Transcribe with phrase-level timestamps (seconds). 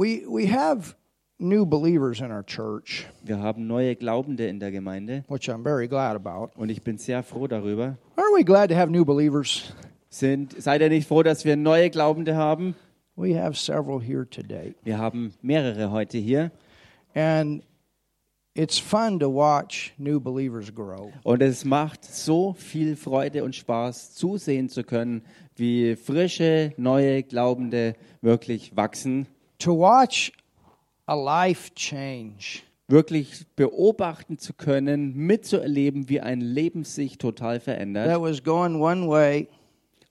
[0.00, 0.94] we we have
[1.38, 5.88] new believers in our church, Wir haben neue Glaubende in der Gemeinde which I'm very
[5.88, 6.52] glad about.
[6.56, 7.98] und ich bin sehr froh darüber.
[8.16, 9.74] Aren't we glad to have new believers?
[10.08, 12.74] Sind, seid ihr nicht froh, dass wir neue Glaubende haben?
[13.14, 14.74] We have several here today.
[14.82, 16.50] Wir haben mehrere heute hier
[17.14, 17.62] And
[18.54, 21.12] it's fun to watch new believers grow.
[21.24, 25.22] und es macht so viel Freude und Spaß, zusehen zu können,
[25.56, 29.26] wie frische, neue Glaubende wirklich wachsen,
[29.60, 30.32] To watch
[31.06, 32.62] a life change.
[32.88, 38.08] wirklich beobachten zu können, mitzuerleben, wie ein Leben sich total verändert.
[38.08, 39.48] That was going one way,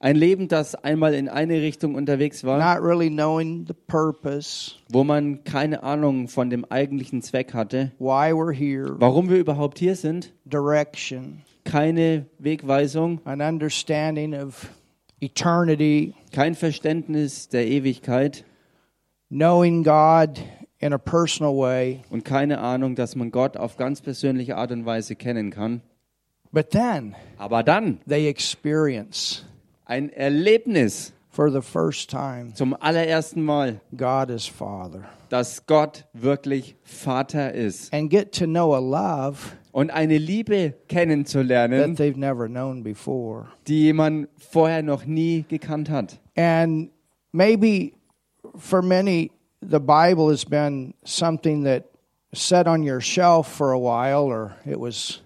[0.02, 5.04] Ein Leben, das einmal in eine Richtung unterwegs war, not really knowing the purpose, wo
[5.04, 9.96] man keine Ahnung von dem eigentlichen Zweck hatte, why we're here, warum wir überhaupt hier
[9.98, 14.70] sind, direction, keine Wegweisung, an understanding of
[15.20, 18.46] eternity, kein Verständnis der Ewigkeit
[19.30, 20.40] knowing God
[20.80, 22.02] in a personal way.
[22.10, 25.82] und keine Ahnung, dass man Gott auf ganz persönliche Art und Weise kennen kann.
[26.52, 29.46] But then Aber dann they experience
[29.86, 36.76] ein Erlebnis for the first time zum allerersten Mal, God is Father dass Gott wirklich
[36.82, 39.38] Vater ist and get to know a love
[39.72, 43.50] und eine Liebe that kennenzulernen, they've never known before.
[43.68, 46.20] die man vorher noch nie gekannt hat.
[46.36, 46.90] And
[47.32, 47.94] maybe
[48.58, 51.86] for many, the Bible has been something that
[52.34, 55.22] sat on your shelf for a while, or it was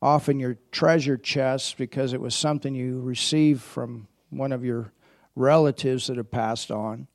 [0.00, 4.92] off in your treasure chest because it was something you received from one of your
[5.34, 7.08] relatives that have passed on.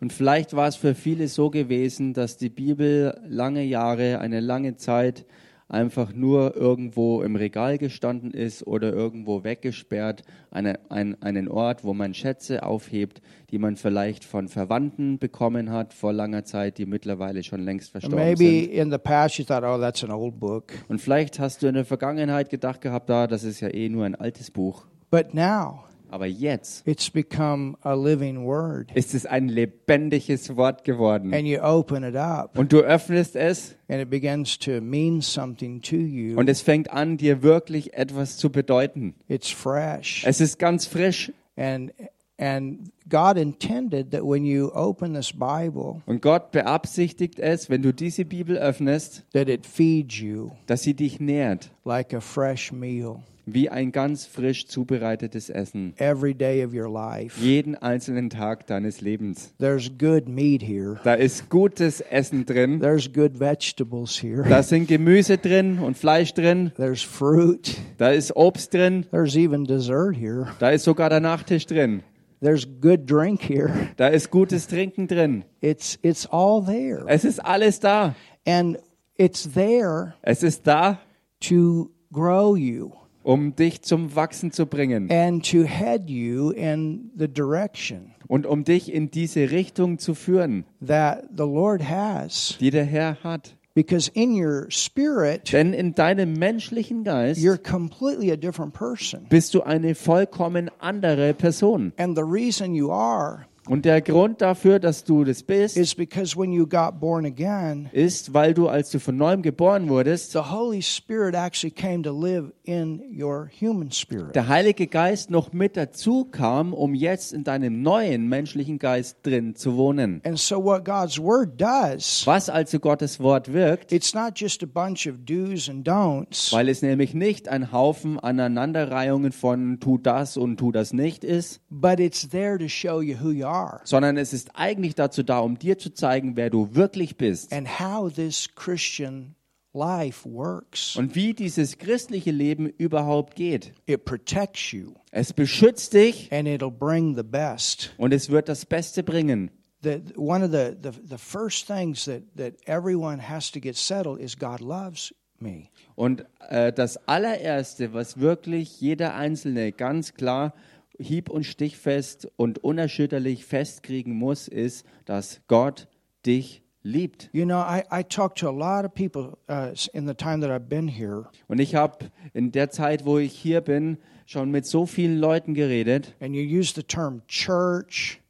[0.00, 4.76] Und vielleicht war es für viele so gewesen, dass die Bibel lange Jahre, eine lange
[4.76, 5.24] Zeit
[5.68, 11.92] einfach nur irgendwo im Regal gestanden ist oder irgendwo weggesperrt, eine, ein, einen Ort, wo
[11.92, 17.42] man Schätze aufhebt, die man vielleicht von Verwandten bekommen hat vor langer Zeit, die mittlerweile
[17.42, 18.72] schon längst verstorben maybe sind.
[18.72, 20.72] in the past you thought, oh, that's an old book.
[20.88, 24.04] Und vielleicht hast du in der Vergangenheit gedacht gehabt, da, das ist ja eh nur
[24.04, 24.86] ein altes Buch.
[25.10, 25.84] But now
[26.16, 28.90] Aber jetzt it's become a living word.
[28.94, 31.34] ist es ein lebendiges Wort geworden.
[31.34, 35.82] And you open it up, Und du öffnest es and it begins to mean something
[35.82, 36.38] to you.
[36.38, 39.14] Und es fängt an, dir wirklich etwas zu bedeuten.
[39.28, 40.24] It's fresh.
[40.26, 41.30] Es ist ganz frisch.
[41.54, 41.92] And
[42.38, 47.92] and God intended that when you open this Bible Und Gott beabsichtigt es, wenn du
[47.92, 53.20] diese Bibel öffnest, that it feeds you dass sie dich nährt, like a fresh meal
[53.46, 55.94] wie ein ganz frisch zubereitetes Essen.
[55.98, 57.40] every day of your life.
[57.40, 59.54] Jeden einzelnen Tag deines Lebens.
[59.58, 60.98] There's good meat here.
[61.04, 62.80] Da ist gutes Essen drin.
[62.80, 64.42] There's good vegetables here.
[64.48, 66.72] Da sind Gemüse drin und Fleisch drin.
[66.76, 67.76] There's fruit.
[67.98, 69.06] Da ist Obst drin.
[69.12, 70.48] There's even dessert here.
[70.58, 72.02] Da ist sogar der Nachtisch drin.
[72.46, 73.88] There's good drink here.
[73.96, 75.42] Da ist gutes Trinken drin.
[75.60, 77.04] It's it's all there.
[77.08, 78.14] Es ist alles da.
[78.46, 78.78] And
[79.16, 81.00] it's there Es ist da,
[81.40, 82.92] to grow you
[83.24, 85.10] um dich zum Wachsen zu bringen.
[85.10, 90.64] and to head you in the direction und um dich in diese Richtung zu führen,
[90.86, 92.56] that the Lord has.
[92.60, 93.56] die der Herr hat.
[93.76, 99.26] Because in your spirit, Denn in deinem menschlichen Geist you're completely a different person.
[99.28, 101.92] bist du eine vollkommen andere Person.
[101.98, 106.36] And the reason you are Und der Grund dafür, dass du das bist, is because
[106.38, 110.38] when you got born again, ist, weil du, als du von neuem geboren wurdest, the
[110.38, 114.34] Holy Spirit actually came to live in your human spirit.
[114.36, 119.56] der Heilige Geist noch mit dazu kam, um jetzt in deinem neuen menschlichen Geist drin
[119.56, 120.20] zu wohnen.
[120.24, 124.66] And so, what God's Word does, Was also Gottes Wort wirkt, it's not just a
[124.66, 130.36] bunch of do's and don'ts, weil es nämlich nicht ein Haufen Aneinanderreihungen von tu das
[130.36, 134.16] und tu das nicht ist, but it's there to show you who you are sondern
[134.16, 138.12] es ist eigentlich dazu da, um dir zu zeigen, wer du wirklich bist and how
[138.12, 139.34] this Christian
[139.72, 140.96] life works.
[140.96, 143.72] und wie dieses christliche Leben überhaupt geht.
[143.86, 147.92] It protects you Es beschützt dich and it'll bring the best.
[147.98, 149.50] und es wird das Beste bringen.
[149.82, 154.18] The, one of the, the, the first things that, that everyone has to get settled
[154.20, 155.68] is God loves me.
[155.94, 160.54] Und äh, das allererste, was wirklich jeder Einzelne ganz klar
[160.98, 165.88] hieb- und stichfest und unerschütterlich festkriegen muss, ist, dass Gott
[166.24, 167.28] dich liebt.
[167.32, 170.50] You know, I, I talk to a lot of people uh, in the time that
[170.50, 174.66] I've been here, Und ich habe in der Zeit, wo ich hier bin, schon mit
[174.66, 176.14] so vielen Leuten geredet.
[176.20, 178.20] and you use the term church.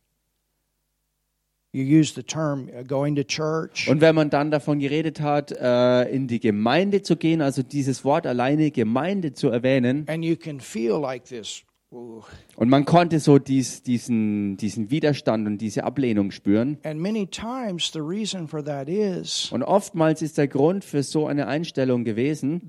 [1.72, 3.86] You use the term uh, going to church.
[3.88, 8.02] Und wenn man dann davon geredet hat, äh, in die Gemeinde zu gehen, also dieses
[8.02, 13.38] Wort alleine Gemeinde zu erwähnen, And you can feel like this Und man konnte so
[13.38, 16.79] dies, diesen, diesen Widerstand und diese Ablehnung spüren.
[16.83, 21.29] And many times the reason for that is Und oftmals ist der Grund für so
[21.29, 22.61] eine Einstellung gewesen,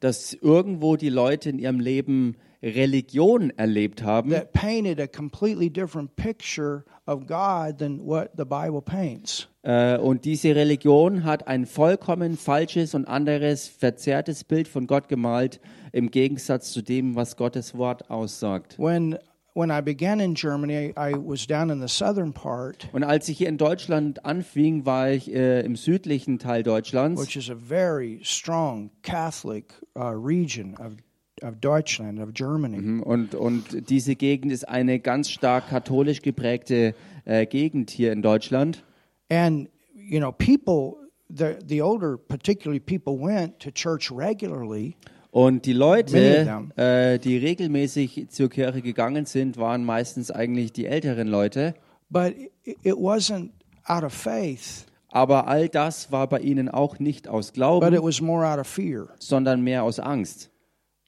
[0.00, 2.36] dass irgendwo die Leute in ihrem Leben
[2.74, 8.82] Religion erlebt haben, that painted a completely different picture of God than what the Bible
[8.82, 9.48] paints.
[9.62, 15.60] Äh, und diese Religion hat ein vollkommen falsches und anderes verzerrtes Bild von Gott gemalt,
[15.92, 18.78] im Gegensatz zu dem, was Gottes Wort aussagt.
[18.78, 19.18] When
[19.54, 23.38] when I began in Germany, I was down in the southern part, Und als ich
[23.38, 27.20] hier in Deutschland anfing, war ich äh, im südlichen Teil Deutschlands.
[27.20, 30.96] which is a very strong Catholic uh, region of
[31.42, 33.00] of Deutschland, of Germany.
[33.02, 36.94] Und, und diese Gegend ist eine ganz stark katholisch geprägte
[37.24, 38.82] äh, Gegend hier in Deutschland.
[39.28, 40.96] And you know, people
[41.28, 44.94] the the older, particularly people went to church regularly,
[45.32, 51.28] Und die Leute, äh, die regelmäßig zur Kirche gegangen sind, waren meistens eigentlich die älteren
[51.28, 51.74] Leute.
[52.08, 52.32] but
[52.64, 53.50] it, wasn't
[53.84, 58.02] out of faith, Aber all das war bei ihnen auch nicht aus but Glauben, it
[58.02, 59.08] was more out of fear.
[59.18, 60.50] sondern mehr aus Angst.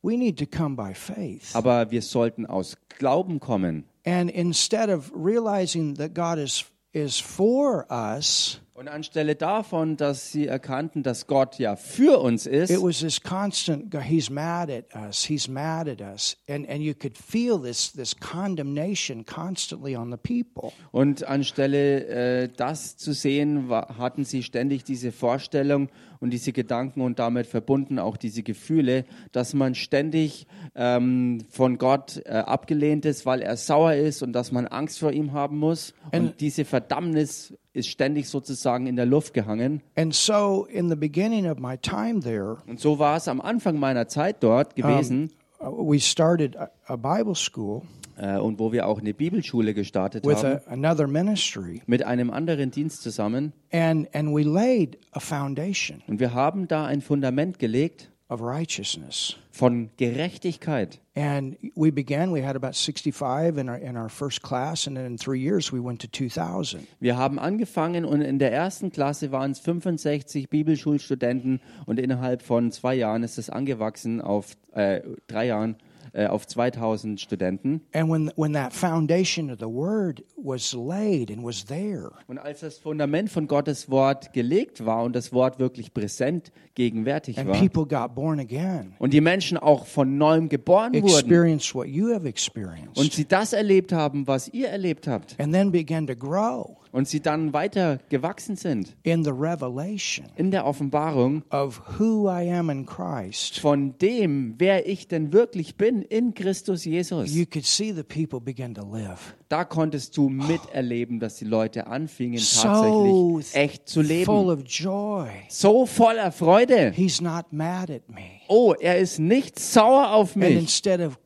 [0.02, 3.84] Aber wir sollten aus Glauben kommen.
[4.04, 10.46] And instead of realizing that God is is for us, Und anstelle davon, dass sie
[10.46, 15.24] erkannten, dass Gott ja für uns ist, it was this constant he's mad at us,
[15.24, 16.36] he's mad at us.
[16.48, 20.70] And and you could feel this this condemnation constantly on the people.
[20.92, 22.06] Und anstelle
[22.44, 25.88] äh, das zu sehen, hatten sie ständig diese Vorstellung
[26.20, 32.22] und diese Gedanken und damit verbunden auch diese Gefühle, dass man ständig ähm, von Gott
[32.24, 35.94] äh, abgelehnt ist, weil er sauer ist und dass man Angst vor ihm haben muss.
[36.12, 39.82] And- Und diese Verdammnis ist ständig sozusagen in der Luft gehangen.
[39.96, 43.78] And so in the beginning of my time there, Und so war es am Anfang
[43.78, 45.30] meiner Zeit dort gewesen
[45.60, 47.82] uh, we started a, a Bible school
[48.18, 50.60] äh, und wo wir auch eine Bibelschule gestartet with haben.
[50.66, 56.20] a, another ministry, mit einem anderen Dienst zusammen and and we laid a foundation und
[56.20, 59.36] wir haben da ein Fundament gelegt of righteousness.
[59.50, 61.00] von Gerechtigkeit.
[61.16, 62.32] And we began.
[62.32, 65.72] We had about sixty-five in our in our first class, and then in three years
[65.72, 66.86] we went to two thousand.
[67.00, 72.70] Wir haben angefangen und in der ersten Klasse waren es 65 Bibelschulstudenten und innerhalb von
[72.70, 75.76] zwei Jahren ist es angewachsen auf äh, drei Jahren
[76.12, 77.82] äh, auf 2000 Studenten.
[77.92, 82.60] And when when that foundation of the Word was laid and was there, Und als
[82.60, 87.58] das Fundament von Gottes Wort gelegt war und das Wort wirklich präsent gegenwärtig and war
[87.58, 92.26] people got born again, und die Menschen auch von neuem geboren wurden what you have
[92.26, 96.77] experienced, und sie das erlebt haben, was ihr erlebt habt and then began to grow
[96.92, 102.50] und sie dann weiter gewachsen sind in the revelation in der Offenbarung of who I
[102.52, 107.34] am in Christ, von dem, wer ich denn wirklich bin in Christus Jesus.
[107.34, 109.34] you could see the people begin to live.
[109.48, 114.30] Da konntest du miterleben, dass die Leute anfingen So tatsächlich echt zu full leben.
[114.50, 115.28] of joy.
[115.48, 116.92] So voller Freude.
[116.94, 118.22] He's not mad at me.
[118.48, 120.54] Oh, er ist nicht sauer auf And mich.
[120.56, 121.18] instead of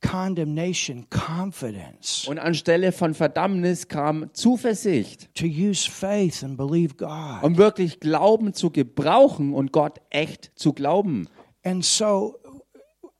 [0.00, 2.26] condemnation, confidence.
[2.28, 7.42] Und anstelle von Verdammnis kam Zuversicht, To use faith and believe God.
[7.42, 11.28] um wirklich Glauben zu gebrauchen und Gott echt zu glauben.
[11.64, 12.36] And so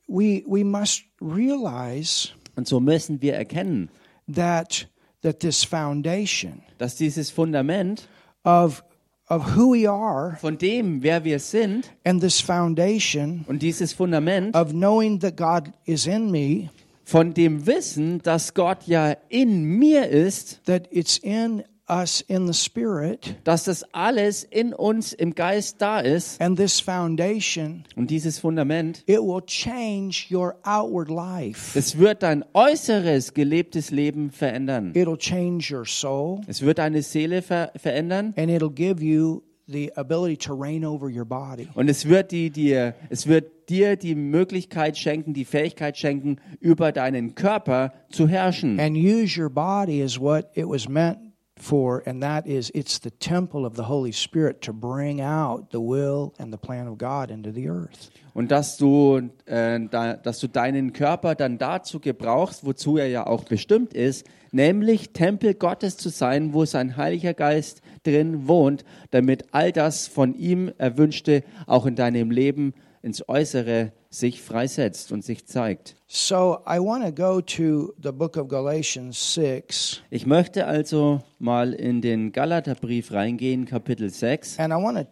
[0.06, 3.90] we we must realize Und so müssen wir erkennen,
[4.32, 4.88] that
[5.23, 8.09] that this foundation dass dieses Fundament
[8.45, 8.85] of
[9.28, 14.54] of who we are von dem, wer wir sind, and this foundation und dieses Fundament
[14.54, 16.71] of knowing that God is in me,
[17.04, 22.55] von dem Wissen, dass Gott ja in mir ist, that it's in us in the
[22.55, 28.38] spirit, dass das alles in uns im Geist da ist and this foundation und dieses
[28.38, 31.78] Fundament, it will change your outward life.
[31.78, 34.93] es wird dein äußeres gelebtes Leben verändern.
[34.95, 39.93] It'll change your soul Es wird deine Seele ver verändern and it'll give you the
[39.97, 41.69] ability to reign over your body.
[41.75, 46.93] und es wird die dir es wird dir die Möglichkeit schenken, die Fähigkeit schenken, über
[46.93, 48.78] deinen Körper zu herrschen.
[48.78, 51.19] And use your body as what it was meant
[51.59, 55.81] for, and that is it's the temple of the Holy Spirit to bring out the
[55.81, 58.11] will and the plan of God into the earth.
[58.35, 63.27] Und dass du, äh, da, dass du deinen Körper dann dazu gebrauchst, wozu er ja
[63.27, 69.47] auch bestimmt ist, nämlich Tempel Gottes zu sein, wo sein Heiliger Geist drin wohnt, damit
[69.53, 72.75] all das von ihm Erwünschte auch in deinem Leben
[73.07, 75.95] ins Äußere sich freisetzt und sich zeigt.
[76.09, 81.73] So I want to go to the book of Galatians 6, Ich möchte also mal
[81.73, 84.59] in den Galaterbrief reingehen, Kapitel 6.
[84.59, 85.07] and I want to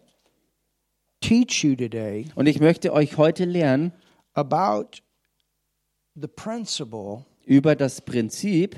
[1.21, 3.93] teach you today Und ich möchte euch heute lernen
[4.33, 4.97] about
[6.15, 8.75] the principle über das Prinzip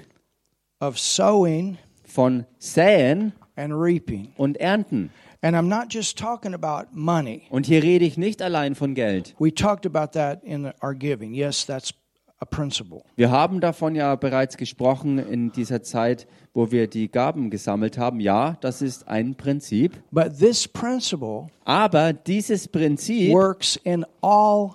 [0.80, 4.32] of sowing von Säen and reaping.
[4.38, 5.10] und Ernten.
[5.42, 7.44] And I'm not just talking about money.
[7.50, 9.36] Und hier rede ich nicht allein von Geld.
[9.40, 11.34] We talked about that in our giving.
[11.34, 11.94] Yes, that's
[12.40, 13.04] a principle.
[13.16, 18.20] Wir haben davon ja bereits gesprochen in dieser Zeit, wo wir die Gaben gesammelt haben.
[18.20, 20.02] Ja, das ist ein Prinzip.
[20.12, 24.72] But this principle Aber dieses Prinzip works in all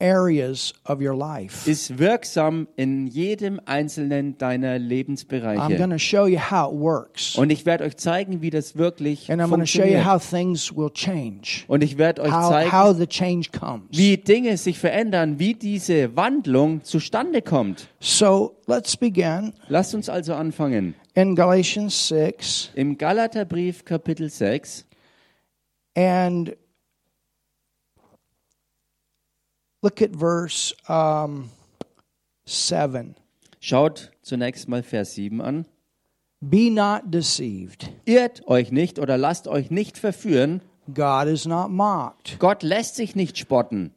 [0.00, 1.68] areas of your life.
[1.68, 5.76] ist wirksam in jedem einzelnen deiner I'm Lebensbereiche.
[5.76, 7.36] going to show you how it works.
[7.36, 10.06] Und ich werde euch zeigen, wie das wirklich And I'm going to show you funktioniert.
[10.06, 11.64] how things will change.
[11.66, 13.82] Und ich werde euch How, zeigen, how the change comes.
[13.90, 17.88] wie Dinge sich verändern, wie diese Wandlung zustande kommt.
[18.00, 20.94] So let's begin Lasst uns also anfangen.
[21.14, 24.84] in Galatians 6 Im Galaterbrief Kapitel 6
[25.96, 26.56] and
[29.82, 31.50] look at verse um,
[32.46, 33.14] 7.
[33.60, 35.66] schaut zunächst mal Vers 7 an.
[36.40, 37.90] Be not deceived.
[38.04, 40.62] Irrt euch nicht oder lasst euch nicht verführen.
[40.92, 42.38] God is not mocked.
[42.38, 43.92] Gott lässt sich nicht spotten.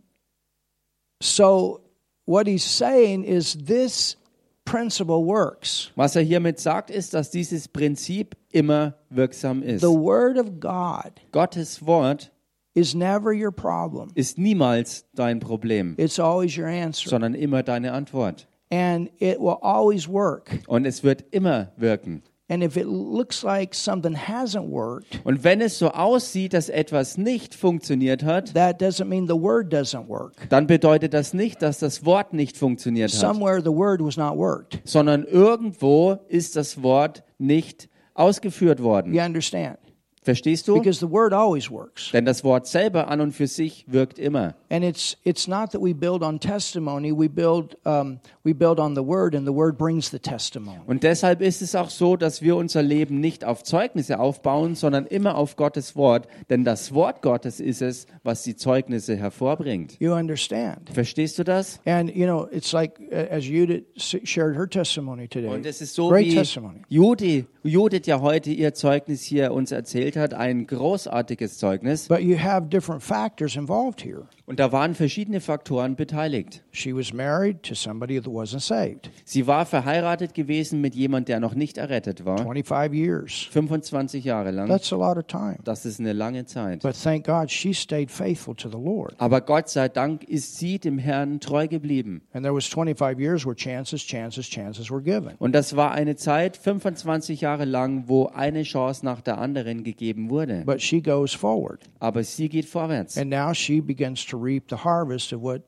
[1.22, 1.82] So,
[2.26, 4.18] what he's saying is this
[4.66, 5.92] principle works.
[5.96, 9.82] Was er hiermit sagt, ist, dass dieses Prinzip immer wirksam ist.
[9.82, 12.31] The Word of God Gottes Wort
[12.74, 17.10] is never your problem, ist niemals dein Problem, it's always your answer.
[17.10, 18.48] sondern immer deine Antwort.
[18.72, 20.60] And it will always work.
[20.68, 22.24] Und es wird immer wirken.
[22.48, 27.18] And if it looks like something hasn't worked, Und wenn es so aussieht, dass etwas
[27.18, 30.34] nicht funktioniert hat, that doesn't mean the Word doesn't work.
[30.50, 34.38] dann bedeutet das nicht, dass das Wort nicht funktioniert hat, Somewhere the Word was not
[34.38, 34.82] worked.
[34.84, 39.14] sondern irgendwo ist das Wort nicht ausgeführt worden.
[39.14, 39.78] You understand?
[40.24, 40.76] Verstehst du?
[40.76, 42.12] Because the Word always works.
[42.12, 44.54] Denn das Wort selber an und für sich wirkt immer.
[44.70, 47.12] And it's it's not that we build on testimony.
[47.12, 50.80] We build um, we build on the Word, and the Word brings the testimony.
[50.88, 55.06] Und deshalb ist es auch so, dass wir unser Leben nicht auf Zeugnisse aufbauen, sondern
[55.06, 56.28] immer auf Gottes Wort.
[56.50, 59.96] Denn das Wort Gottes ist es, was die Zeugnisse hervorbringt.
[60.00, 60.90] You understand?
[60.92, 61.80] Verstehst du das?
[61.86, 65.48] And you know, it's like uh, as Judith shared her testimony today.
[65.50, 66.82] Und es ist so, Great wie testimony.
[66.90, 72.08] Judy, Judith ja heute ihr Zeugnis hier uns erzählt hat, ein großartiges Zeugnis.
[72.08, 74.28] But you have different factors involved here.
[74.52, 76.62] Und da waren verschiedene Faktoren beteiligt.
[76.74, 79.10] She was married to somebody that wasn't saved.
[79.24, 82.40] Sie war verheiratet gewesen mit jemand, der noch nicht errettet war.
[82.40, 83.48] 25 years.
[83.50, 84.68] 25 Jahre lang.
[84.68, 85.56] That's a lot of time.
[85.64, 86.82] Das ist eine lange Zeit.
[86.82, 89.16] But thank God she stayed faithful to the Lord.
[89.20, 92.22] Aber Gott sei Dank ist sie dem Herrn treu geblieben.
[92.34, 95.32] And there was 25 years where chances, chances, chances were given.
[95.40, 100.30] Und das war eine Zeit, 25 Jahre lang, wo eine Chance nach der anderen gegeben
[100.30, 100.64] wurde.
[100.66, 101.80] But she goes forward.
[102.02, 103.18] Aber sie geht vorwärts.
[103.18, 105.68] And now she begins to reap the harvest of what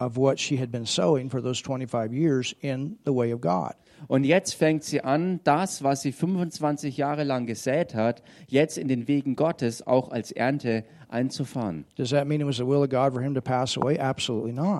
[0.00, 3.74] of what she had been sowing for those 25 years in the way of God.
[4.08, 8.88] Und jetzt fängt sie an, das, was sie 25 Jahre lang gesät hat, jetzt in
[8.88, 11.84] den Wegen Gottes auch als Ernte einzufahren.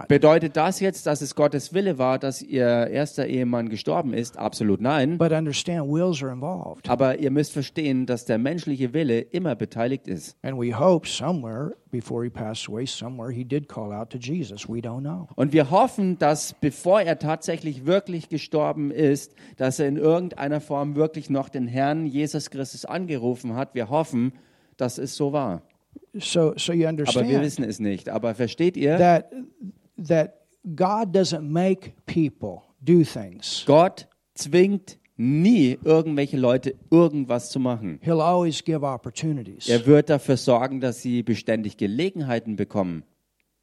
[0.08, 4.38] Bedeutet das jetzt, dass es Gottes Wille war, dass ihr erster Ehemann gestorben ist?
[4.38, 5.18] Absolut nein.
[5.18, 6.88] But understand wills are involved.
[6.88, 10.36] Aber ihr müsst verstehen, dass der menschliche Wille immer beteiligt ist.
[10.42, 14.68] And we hope somewhere before he passed away, somewhere he did call out to Jesus.
[14.68, 15.28] We don't know.
[15.36, 19.11] Und wir hoffen, dass bevor er tatsächlich wirklich gestorben ist,
[19.56, 23.74] dass er in irgendeiner Form wirklich noch den Herrn Jesus Christus angerufen hat.
[23.74, 24.32] Wir hoffen,
[24.76, 25.62] dass es so war.
[26.14, 28.08] So so you Aber wir understand wissen es nicht.
[28.08, 28.98] Aber versteht ihr?
[28.98, 29.32] that
[29.96, 30.34] that
[30.76, 33.64] God doesn't make people do things.
[33.66, 38.00] Gott zwingt nie irgendwelche Leute irgendwas zu machen.
[38.02, 39.68] He'll always give opportunities.
[39.68, 43.04] Er wird dafür sorgen, dass sie beständig Gelegenheiten bekommen.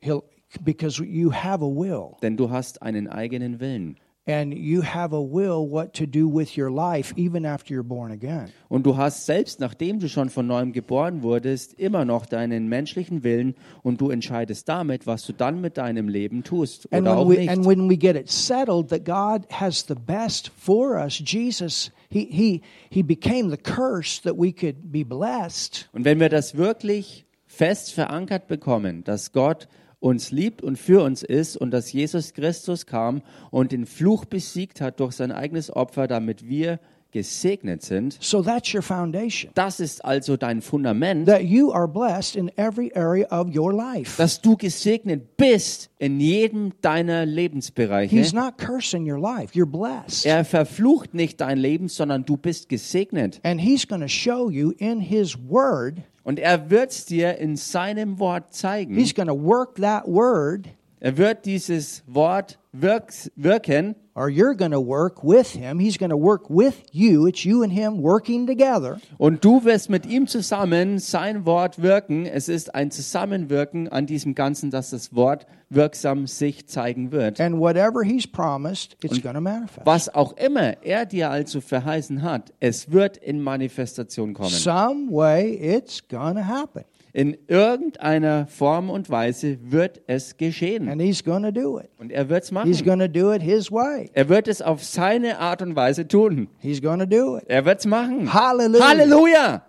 [0.01, 0.24] He'll
[0.63, 2.15] because you have a will.
[2.22, 3.98] Denn du hast einen eigenen Willen.
[4.30, 8.12] And you have a will what to do with your life even after you're born
[8.12, 8.50] again.
[8.68, 13.24] Und du hast selbst, nachdem du schon von neuem geboren wurdest, immer noch deinen menschlichen
[13.24, 17.18] Willen und du entscheidest damit, was du dann mit deinem Leben tust And oder when
[17.18, 17.50] auch we nicht.
[17.50, 22.28] and when we get it settled that God has the best for us, Jesus he
[22.32, 25.90] he he became the curse that we could be blessed.
[25.92, 29.68] Und wenn wir das wirklich fest verankert bekommen, dass Gott
[30.00, 34.82] uns liebt und für uns ist und dass Jesus Christus kam und den Fluch besiegt
[34.82, 36.79] hat durch sein eigenes Opfer, damit wir
[37.12, 39.51] gesegnet sind, So that's your foundation.
[39.56, 44.18] das ist also dein Fundament, That you are blessed in every area of your life.
[44.18, 48.16] dass du gesegnet bist in jedem deiner Lebensbereiche.
[48.16, 49.54] He's not cursing your life.
[49.54, 50.25] You're blessed.
[50.25, 53.39] Er verflucht nicht dein Leben, sondern du bist gesegnet.
[53.44, 56.01] And he's going to show you in his word.
[56.24, 58.94] Und er wird es dir in seinem Wort zeigen.
[58.96, 60.68] He's going to work that word
[61.01, 65.79] Er wird dieses Wort wirks, wirken or you're going to work with him.
[65.79, 67.25] He's going to work with you.
[67.25, 69.00] It's you and him working together.
[69.18, 72.25] und du wirst mit ihm zusammen sein Wort wirken.
[72.25, 77.39] Es ist ein Zusammenwirken an diesem Ganzen, dass das Wort wirksam sich zeigen wird.
[77.39, 79.86] And whatever he's promised, it's going to manifest.
[79.86, 84.50] Was auch immer er dir also verheißen hat, es wird in Manifestation kommen.
[84.50, 86.84] Some way it's going to happen.
[87.12, 90.88] In irgendeiner Form und Weise wird es geschehen.
[90.88, 92.86] Und er wird es machen.
[92.86, 94.12] going to do it his way.
[94.13, 96.50] Er wird es auf seine Art und Weise tun.
[96.60, 97.46] He's going to do it.
[97.48, 98.32] Er wird es machen.
[98.32, 98.88] Hallelujah.
[98.88, 99.62] Halleluja!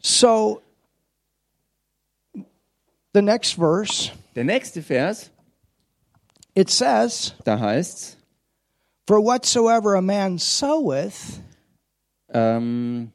[0.00, 0.62] So,
[3.12, 5.32] the next verse, Der nächste Vers,
[6.54, 8.16] it says, da heißt's,
[9.08, 11.40] For whatsoever a man soweth,
[12.32, 13.10] ähm,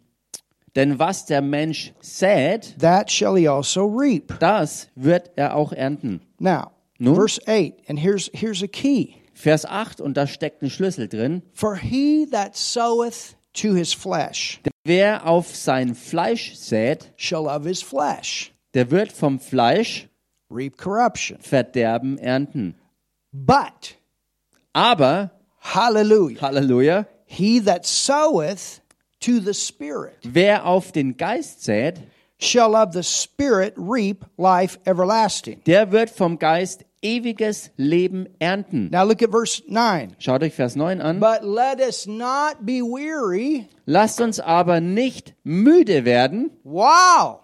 [0.76, 4.40] denn was der Mensch sät, that shall he also reap.
[4.40, 6.22] das wird er auch ernten.
[6.40, 7.16] Now, Nun?
[7.16, 9.16] verse 8, and here's, here's a key.
[9.34, 11.42] Vers 8, und da steckt ein Schlüssel drin.
[11.54, 17.82] For he that soweth to his flesh Wer auf sein Fleisch sät, shall of his
[17.82, 20.10] flesh der wird vom Fleisch
[20.50, 21.40] reap corruption.
[21.40, 22.76] Verderben ernten.
[23.32, 23.96] But,
[24.74, 28.82] Aber, hallelujah, Halleluja, he that soweth
[29.26, 32.02] to the Spirit wer auf den Geist sät,
[32.40, 35.62] shall of the Spirit reap life everlasting.
[35.66, 38.90] der wird vom Geist ewiges Leben ernten.
[38.90, 40.16] Now look at verse 9.
[40.20, 41.20] Schaut euch Vers 9 an.
[41.20, 43.68] But let us not be weary.
[43.86, 46.52] Lasst uns aber nicht müde werden.
[46.64, 47.40] Wow.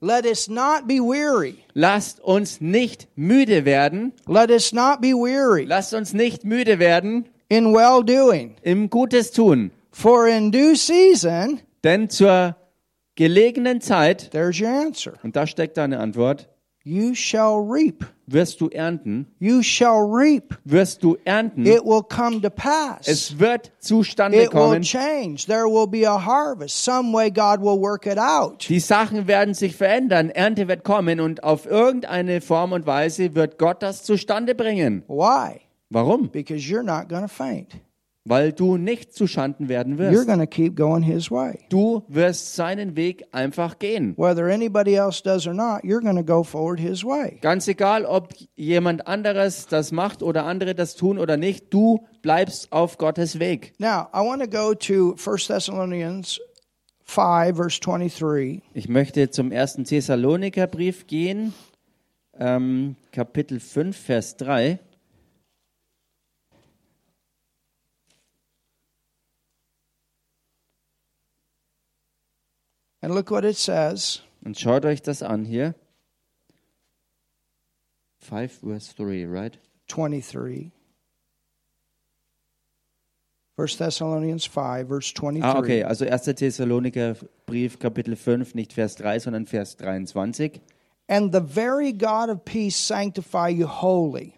[0.00, 1.58] Let us not be weary.
[1.74, 4.12] Lasst uns nicht müde werden.
[4.26, 8.56] Let us not be weary Lasst uns nicht müde werden in well doing.
[8.62, 9.70] im Gutes tun.
[9.92, 12.56] For in due season, Denn zur
[13.14, 15.12] gelegenen Zeit, there's your answer.
[15.22, 16.48] und da steckt deine Antwort,
[16.84, 18.04] You shall reap.
[18.26, 20.58] wirst du ernten, You shall reap.
[20.64, 21.64] wirst du ernten.
[21.64, 23.06] It will come to pass.
[23.06, 24.82] Es wird zustande It will kommen.
[24.82, 25.44] change.
[25.46, 26.82] There will be a harvest.
[26.82, 28.66] Some way God will work it out.
[28.68, 33.58] Die Sachen werden sich verändern, Ernte wird kommen und auf irgendeine Form und Weise wird
[33.58, 35.04] Gott das zustande bringen.
[35.06, 35.60] Why?
[35.90, 36.30] Warum?
[36.30, 37.76] Because you're not going to faint.
[38.24, 40.26] Weil du nicht zu Schanden werden You're wirst.
[40.26, 41.58] going to keep going His way.
[41.70, 44.14] Du wirst seinen Weg einfach gehen.
[44.16, 47.38] Whether anybody else does or not, you're going to go forward His way.
[47.40, 52.70] Ganz egal, ob jemand anderes das macht oder andere das tun oder nicht, du bleibst
[52.72, 53.72] auf Gottes Weg.
[53.78, 56.38] Now, I want to go to 1 Thessalonians
[57.04, 58.62] 5, verse 23.
[58.72, 61.52] Ich möchte zum ersten Thessalonikerbrief gehen,
[62.38, 64.78] ähm, Kapitel 5, Vers 3.
[73.02, 74.22] And look what it says.
[74.44, 75.74] Und schaut euch das an hier.
[78.20, 79.58] 5 verse 3, right?
[79.88, 80.70] 23.
[83.56, 85.44] 1 Thessalonians 5, verse 23.
[85.44, 86.24] Ah, okay, also 1.
[86.24, 90.60] Thessalonikerbrief, Kapitel 5, nicht Vers 3, sondern Vers 23.
[91.08, 94.34] And the very God of peace sanctify you wholly.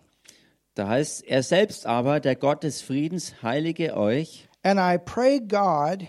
[0.75, 6.09] Da heißt er selbst aber, der Gott des Friedens, heilige euch And I pray God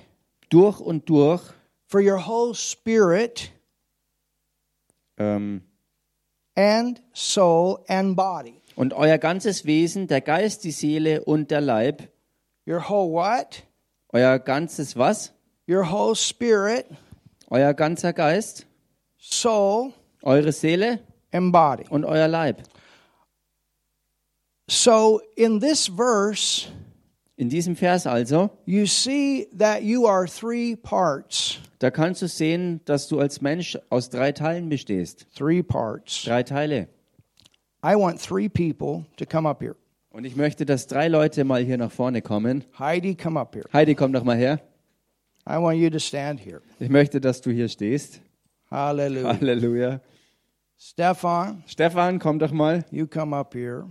[0.49, 1.41] durch und durch.
[1.87, 3.51] For your whole spirit
[5.17, 5.61] Ähm,
[6.57, 8.61] and soul and body.
[8.75, 12.09] und euer ganzes Wesen, der Geist, die Seele und der Leib.
[12.67, 13.63] Your whole what?
[14.11, 15.31] Euer ganzes was?
[15.67, 16.85] Your whole spirit,
[17.49, 18.65] Euer ganzer Geist,
[19.17, 19.93] soul,
[20.23, 20.99] eure Seele
[21.31, 21.85] and body.
[21.89, 22.61] und euer Leib.
[24.67, 26.67] So in this verse,
[27.37, 31.59] In diesem Vers also, you see that you are three parts.
[31.79, 35.27] da kannst du sehen, dass du als Mensch aus drei Teilen bestehst.
[35.35, 36.23] Three parts.
[36.23, 36.87] Drei Teile.
[37.83, 39.75] I want three people to come up here.
[40.11, 42.63] Und ich möchte, dass drei Leute mal hier nach vorne kommen.
[42.79, 43.65] Heidi, come up here.
[43.73, 44.61] Heidi, komm doch mal her.
[45.47, 46.61] I want you to stand here.
[46.79, 48.21] Ich möchte, dass du hier stehst.
[48.71, 49.37] Hallelujah.
[49.37, 49.99] Halleluja.
[50.77, 52.85] Stefan, Stefan, komm doch mal.
[52.91, 53.87] you come up here.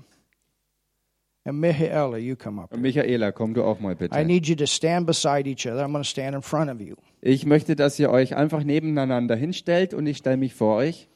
[1.47, 2.81] And Michaela, you come up Und.
[2.81, 4.25] Michaela, komm du auch mal I bitte.
[4.25, 5.85] need you to stand beside each other.
[5.85, 6.95] I'm going to stand in front of you.
[7.21, 11.09] Ich möchte, dass ihr euch einfach nebeneinander hinstellt und ich stelle mich vor euch.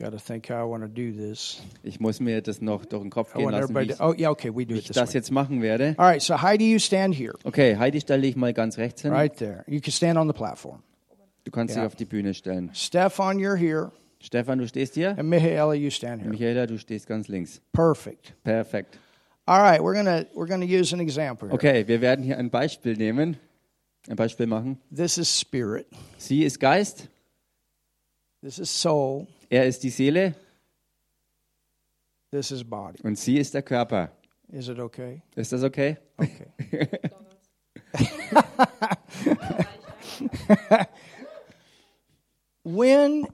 [0.00, 1.60] Got to think how I want to do this.
[1.82, 3.98] Ich muss mir das noch durch den Kopf I gehen want lassen, wie everybody ich,
[3.98, 5.18] to, oh, yeah, okay, we do wie it ich this das way.
[5.18, 5.94] jetzt machen werde.
[5.98, 9.12] All right, so Heidi, you stand here, Okay, Heidi, stell dich mal ganz rechts hin.
[9.12, 9.62] right there.
[9.66, 10.82] You can stand on the platform.
[11.44, 11.82] Du kannst Ja.
[11.82, 12.70] dich auf die Bühne stellen.
[12.72, 13.92] Stefan, you're here.
[14.20, 15.16] Stefan, du stehst hier.
[15.18, 16.30] And Michaela, you stand here.
[16.30, 17.60] Michaela, du stehst ganz links.
[17.72, 18.34] Perfect.
[18.44, 18.98] Perfekt.
[19.46, 21.54] All right, we're gonna we're gonna use an example here.
[21.54, 23.36] Okay, wir werden hier ein Beispiel nehmen.
[24.08, 24.78] Ein Beispiel machen.
[24.94, 25.86] This is spirit.
[26.18, 27.08] Sie ist Geist,
[28.42, 29.26] This is soul.
[29.50, 30.34] Er ist die Seele
[32.30, 32.98] This is body.
[33.02, 34.12] und sie ist der Körper.
[34.48, 35.22] Is it okay?
[35.34, 35.96] Ist das okay?
[36.16, 36.46] Okay.
[42.62, 43.26] when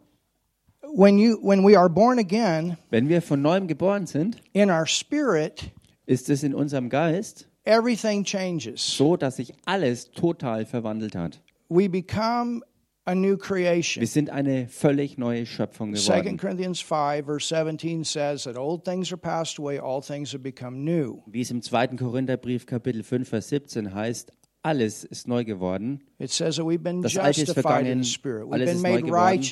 [0.94, 4.86] when you when we are born again Wenn wir von neuem geboren sind, in our
[4.86, 5.70] spirit,
[6.06, 8.80] ist es in unserem Geist everything changes.
[8.80, 11.40] so, dass sich alles total verwandelt hat.
[11.68, 12.62] We become
[13.06, 14.00] a new creation.
[14.00, 16.38] Wir sind eine völlig neue Schöpfung 2 geworden.
[16.38, 20.84] Corinthians 5 verse 17 says that old things are passed away, all things have become
[20.84, 21.22] new.
[21.26, 21.96] Wie es im 2.
[21.96, 24.32] Korintherbrief Kapitel 5 Vers 17 heißt,
[24.66, 26.02] alles ist neu geworden.
[26.18, 28.04] Das Alte ist vergangen,
[28.50, 29.42] alles ist neu geworden.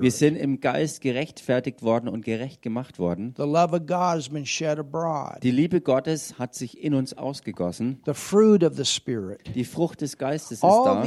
[0.00, 3.34] Wir sind im Geist gerechtfertigt worden und gerecht gemacht worden.
[5.42, 8.00] Die Liebe Gottes hat sich in uns ausgegossen.
[9.54, 11.02] Die Frucht des Geistes ist da.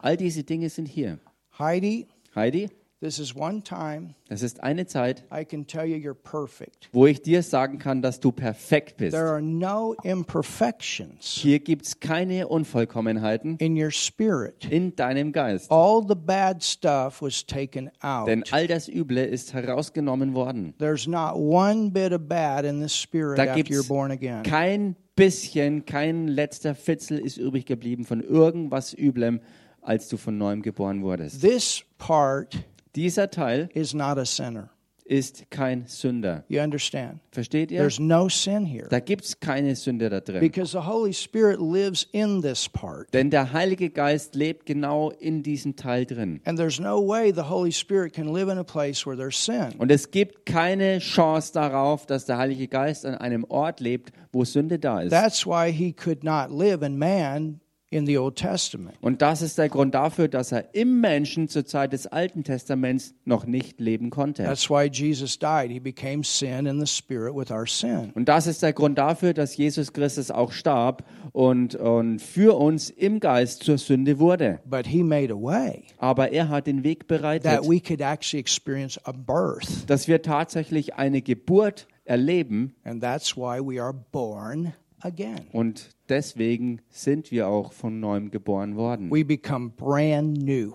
[0.00, 1.20] All diese Dinge sind hier.
[1.58, 6.14] Heidi, Heidi, this is one time das ist eine Zeit, I can tell you you're
[6.14, 6.88] perfect.
[6.92, 9.12] wo ich dir sagen kann, dass du perfekt bist.
[9.14, 14.64] There are no imperfections Hier gibt es keine Unvollkommenheiten in your spirit.
[14.70, 15.70] in deinem Geist.
[15.70, 17.90] All the bad stuff was taken
[18.26, 18.52] Denn out.
[18.52, 20.74] all das Üble ist herausgenommen worden.
[20.78, 24.42] There's not one bit of bad in the spirit Da after gibt's you're born again.
[24.42, 29.40] kein bisschen, kein letzter Fitzel ist übrig geblieben von irgendwas Üblem,
[29.82, 31.40] als du von neuem geboren wurdest.
[31.40, 32.56] This part
[32.98, 34.70] Dieser Teil is not a sinner.
[35.04, 36.44] ist kein Sünder.
[36.48, 37.20] You understand?
[37.30, 37.78] Versteht ihr?
[37.78, 40.40] There's no sin here Da gibt es keine Sünde da drin.
[40.40, 43.14] because the Holy Spirit lives in this part.
[43.14, 46.40] Denn der Heilige Geist lebt genau in diesem Teil drin.
[46.44, 49.74] And there's no way the Holy Spirit can live in a place where there's sin.
[49.78, 54.44] Und es gibt keine Chance darauf, dass der Heilige Geist an einem Ort lebt, wo
[54.44, 55.10] Sünde da ist.
[55.10, 58.96] That's why he could not live in man in the Old Testament.
[59.00, 63.14] Und das ist der Grund dafür, dass er im Menschen zur Zeit des Alten Testaments
[63.24, 64.44] noch nicht leben konnte.
[64.44, 65.70] That's why Jesus died.
[65.70, 68.12] He became sin in the spirit with our sin.
[68.14, 72.90] Und das ist der Grund dafür, dass Jesus Christus auch starb und, und für uns
[72.90, 74.60] im Geist zur Sünde wurde.
[74.66, 78.40] But he made a way Aber er hat den Weg bereitet, that we could actually
[78.40, 79.88] experience a birth.
[79.88, 85.46] dass wir tatsächlich eine Geburt erleben And that's why we are born again.
[85.52, 89.10] und deswegen sind wir auch von neuem geboren worden.
[89.10, 90.74] We become brand new.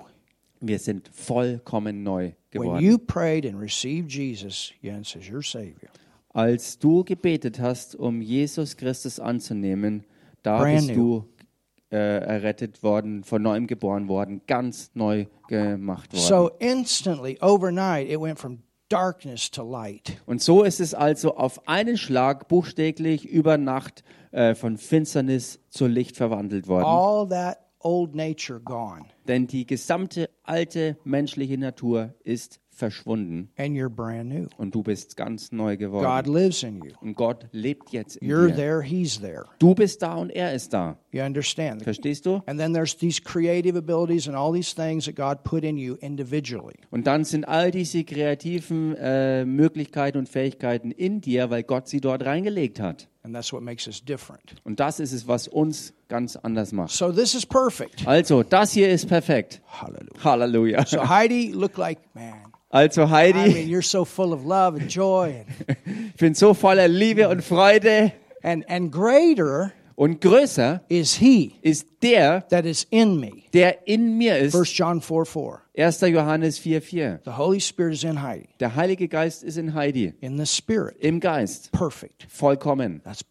[0.60, 2.86] Wir sind vollkommen neu When geworden.
[2.86, 5.89] you prayed and received Jesus, Jens is your Savior.
[6.30, 10.04] Als du gebetet hast, um Jesus Christus anzunehmen,
[10.41, 11.26] da Brand bist du
[11.91, 16.24] äh, errettet worden, von neuem geboren worden, ganz neu gemacht worden.
[16.24, 20.17] So instantly, overnight, it went from darkness to light.
[20.26, 25.88] Und so ist es also auf einen Schlag buchstäblich über Nacht äh, von Finsternis zu
[25.88, 26.86] Licht verwandelt worden.
[26.86, 33.89] All that old nature gone, Denn die gesamte alte menschliche Natur ist verschwunden and you're
[33.89, 34.47] brand new.
[34.57, 36.33] und du bist ganz neu God geworden.
[36.33, 36.91] lives in you.
[37.01, 38.55] Und Gott lebt jetzt in You're dir.
[38.55, 39.45] there, He's there.
[39.59, 40.97] Du bist da und er ist da.
[41.12, 41.83] You understand?
[41.83, 42.41] Verstehst du?
[42.45, 45.95] And then there's these creative abilities and all these things that God put in you
[46.01, 46.75] individually.
[46.91, 52.01] Und dann sind all diese kreativen äh, Möglichkeiten und Fähigkeiten in dir, weil Gott sie
[52.01, 53.07] dort reingelegt hat.
[53.25, 54.55] And that's what makes us different.
[54.65, 56.91] Und das ist es, was uns ganz anders macht.
[56.91, 58.05] So this is perfect.
[58.05, 59.62] Also, das hier ist perfekt.
[59.65, 60.23] Hallelujah.
[60.23, 60.86] Halleluja.
[60.86, 62.42] So Heidi looked like, man,
[62.73, 65.77] Also I Heidi, mean, you're so full of love and joy and,
[66.09, 68.12] ich bin so voller Liebe und Freude.
[68.41, 73.43] and, and greater Und größer is he ist der, that is in me.
[73.53, 74.55] der in mir ist.
[74.55, 75.59] 1 John 4 4.
[75.77, 76.01] 1.
[76.01, 77.19] Johannes 4,4.
[77.25, 80.95] The Holy Spirit is in Heidi, Der Heilige Geist ist in Heidi, in the Spirit.
[80.99, 82.25] im Geist, Perfect.
[82.27, 83.01] vollkommen.
[83.03, 83.23] That's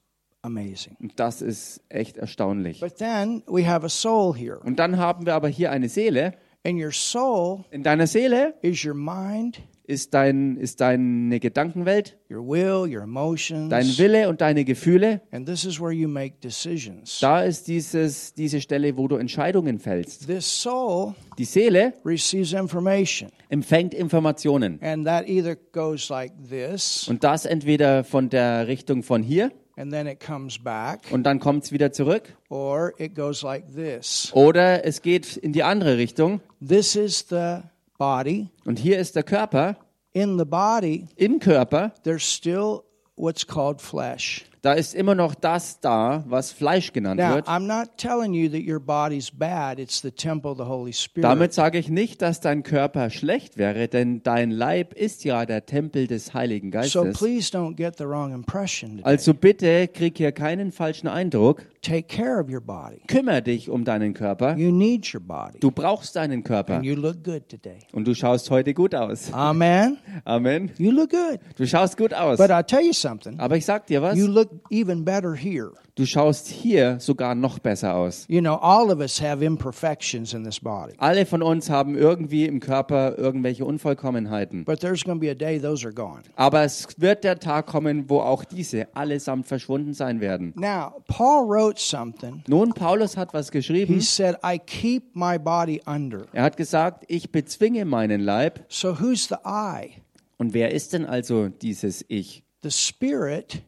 [0.42, 0.96] amazing.
[1.00, 2.78] Und das ist echt erstaunlich.
[2.78, 4.60] But then we have a soul here.
[4.60, 6.34] Und dann haben wir aber hier eine Seele.
[6.64, 12.46] And your soul In deiner Seele is your mind, ist, dein, ist deine Gedankenwelt, your
[12.46, 13.68] will, your emotions.
[13.68, 15.22] dein Wille und deine Gefühle.
[15.32, 17.18] And this is where you make decisions.
[17.20, 20.28] Da ist dieses, diese Stelle, wo du Entscheidungen fällst.
[20.28, 24.78] This soul Die Seele receives information, empfängt Informationen.
[24.82, 29.92] and that either goes like this, Und das entweder von der Richtung von hier and
[29.92, 32.34] then it comes back, und dann kommt es wieder zurück.
[32.48, 34.30] or it goes like this.
[34.34, 36.40] Oder es geht in die andere Richtung.
[36.66, 37.58] This is the
[37.98, 38.48] body.
[38.64, 39.76] Und hier ist der Körper.
[40.12, 42.82] In the body, Im Körper, there's still
[43.16, 44.44] what's called flesh.
[44.62, 47.48] Da ist immer noch das da, was Fleisch genannt Now, wird.
[47.48, 49.80] I'm not telling you that your body's bad.
[49.80, 51.24] It's the temple of the Holy Spirit.
[51.24, 55.66] Damit sage ich nicht, dass dein Körper schlecht wäre, denn dein Leib ist ja der
[55.66, 57.18] Tempel des Heiligen So Geistes.
[57.18, 59.02] please don't get the wrong impression today.
[59.04, 61.64] Also bitte krieg hier keinen falschen Eindruck.
[61.82, 63.02] Take care of your body.
[63.08, 64.56] Kümmer dich um deinen Körper.
[64.56, 65.58] You need your body.
[65.58, 66.76] Du brauchst deinen Körper.
[66.76, 67.78] And you look good today.
[67.92, 69.32] Und du schaust heute gut aus.
[69.32, 69.98] Amen.
[70.24, 70.70] Amen.
[70.78, 71.40] You look good.
[71.56, 72.38] Du schaust gut aus.
[72.38, 73.40] But I'll tell you something.
[73.40, 75.72] Aber ich sag dir was, You look even better here.
[75.94, 78.24] du schaust hier sogar noch besser aus.
[78.28, 80.94] You know, all of us have imperfections in this body.
[80.98, 84.64] Alle von uns haben irgendwie im Körper irgendwelche Unvollkommenheiten.
[84.64, 86.22] But there's going to be a day those are gone.
[86.36, 90.52] Aber es wird der Tag kommen, wo auch diese allesamt verschwunden sein werden.
[90.56, 92.42] Now, Paul wrote something.
[92.48, 94.00] Nun, Paulus hat was He geschrieben.
[94.00, 96.26] said, I keep my body under.
[96.32, 98.64] Er hat gesagt, ich bezwinge meinen Leib.
[98.68, 100.00] So who's the I?
[100.38, 102.42] Und wer ist denn also dieses Ich?
[102.62, 103.62] The Spirit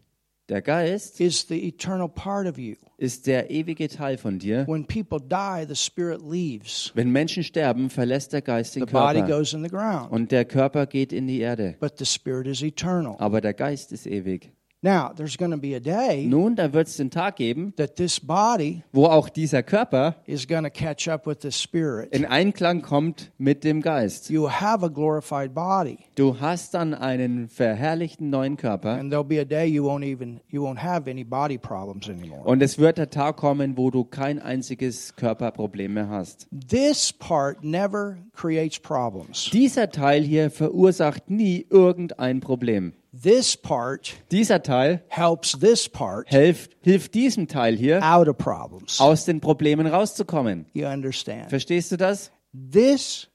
[0.50, 2.74] Der Geist is the eternal part of you.
[2.98, 4.66] ist der ewige Teil von dir.
[4.68, 6.92] When people die, the Spirit leaves.
[6.94, 9.38] Wenn Menschen sterben, verlässt der Geist den The body Körper.
[9.38, 10.12] goes in the ground.
[10.12, 11.76] Und der Körper geht in die Erde.
[11.80, 13.16] But the Spirit is eternal.
[13.18, 14.52] Aber der Geist ist ewig.
[14.84, 17.96] Now, there's going to be a day Nun, da wird es den Tag geben, that
[17.96, 22.14] this body wo auch dieser Körper is going to catch up with the Spirit.
[22.14, 24.28] in Einklang kommt mit dem Geist.
[24.28, 26.00] You have a glorified body.
[26.16, 28.90] Du hast dann einen verherrlichten neuen Körper.
[28.90, 32.42] And there'll be a day you won't even you won't have any body problems anymore.
[32.44, 36.46] Und es wird der Tag kommen, wo du kein einziges Körperproblem mehr hast.
[36.68, 39.48] This part never creates problems.
[39.50, 42.92] Dieser Teil hier verursacht nie irgendein Problem.
[43.22, 49.00] This part Dieser Teil helps this part hilft, hilft diesem Teil hier, out of problems.
[49.00, 50.66] aus den Problemen rauszukommen.
[50.72, 51.48] You understand?
[51.48, 52.32] Verstehst du das?
[52.52, 53.28] This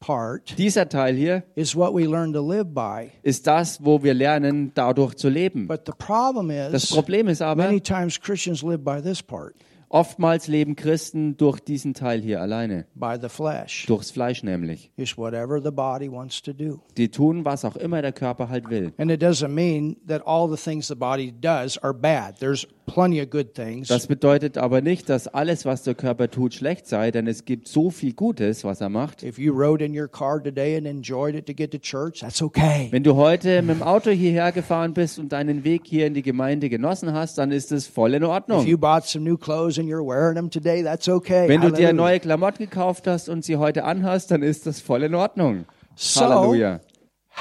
[0.00, 3.10] part Dieser Teil hier is what we learn to live by.
[3.22, 5.66] ist das, wo wir lernen, dadurch zu leben.
[5.68, 9.54] But the problem Das is Problem ist aber, many times Christians live by this part,
[9.88, 12.86] oftmals leben Christen durch diesen Teil hier alleine.
[12.94, 13.86] by the flesh.
[13.86, 14.90] Durchs Fleisch nämlich.
[14.96, 16.80] It's whatever the body wants to do.
[16.96, 18.92] Die tun, was auch immer der Körper halt will.
[18.98, 22.38] And it doesn't mean that all the things the body does are bad.
[22.38, 23.88] There's plenty of good things.
[23.88, 27.66] Das bedeutet aber nicht, dass alles, was der Körper tut, schlecht sei, denn es gibt
[27.68, 29.22] so viel Gutes, was er macht.
[29.22, 32.40] If you rode in your car today and enjoyed it to get to church, that's
[32.42, 32.88] okay.
[32.90, 36.22] Wenn du heute mit dem Auto hierher gefahren bist und deinen Weg hier in die
[36.22, 38.66] Gemeinde genossen hast, dann ist es voll in If Ordnung.
[38.66, 41.48] you bought some new clothes and you're wearing them today, that's okay.
[41.48, 45.02] Wenn du dir neue Klamotten gekauft hast und sie heute anhast, dann ist das voll
[45.02, 45.64] in Ordnung.
[45.94, 46.80] So, Halleluja.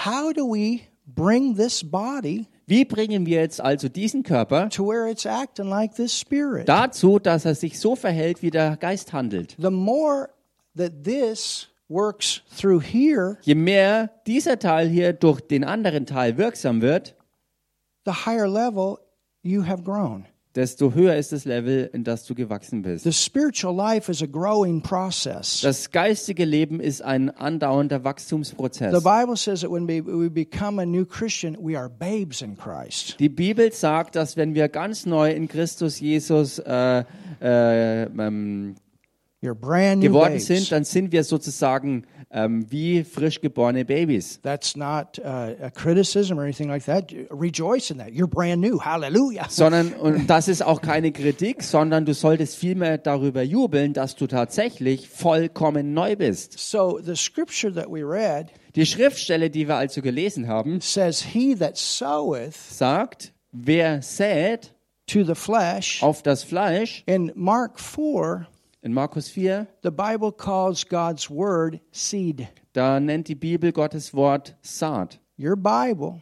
[0.05, 5.09] how do we bring this body Wie bringen wir jetzt also diesen Körper to where
[5.09, 6.67] it's acting like this spirit?
[6.67, 9.55] dazu, dass er sich so verhält, wie der Geist handelt?
[9.59, 10.29] The more
[10.75, 16.81] that this works through here, Je mehr dieser Teil hier durch den anderen Teil wirksam
[16.81, 17.15] wird,
[20.55, 23.03] desto höher ist das Level, in das du gewachsen bist.
[23.03, 25.61] The spiritual life is a growing process.
[25.61, 28.93] Das geistige Leben ist ein andauernder Wachstumsprozess.
[28.93, 32.55] The Bible says that when we, we become a new Christian, we are babes in
[32.55, 33.19] Christ.
[33.19, 37.03] Die Bibel sagt, dass wenn wir ganz neu in Christus Jesus äh,
[37.41, 38.75] äh, ähm,
[39.53, 44.39] geworden sind, dann sind wir sozusagen ähm, wie frisch geborene Babys.
[44.41, 47.13] That's not uh, a criticism or anything like that.
[47.29, 48.09] Rejoice in that.
[48.09, 48.79] You're brand new.
[48.79, 49.45] Hallelujah.
[49.49, 54.27] Sondern, und das ist auch keine Kritik, sondern du solltest vielmehr darüber jubeln, dass du
[54.27, 56.59] tatsächlich vollkommen neu bist.
[56.59, 61.55] So the scripture that we read Die Schriftstelle, die wir also gelesen haben, says, He
[61.55, 64.73] that soweth sagt, wer sät
[65.07, 66.03] to the flesh.
[66.03, 68.47] auf das Fleisch, In Mark 4,
[68.85, 72.47] in Markus 4, the Bible calls God's word seed.
[72.73, 76.21] da nennt die Bibel Gottes Wort Saat Your Bible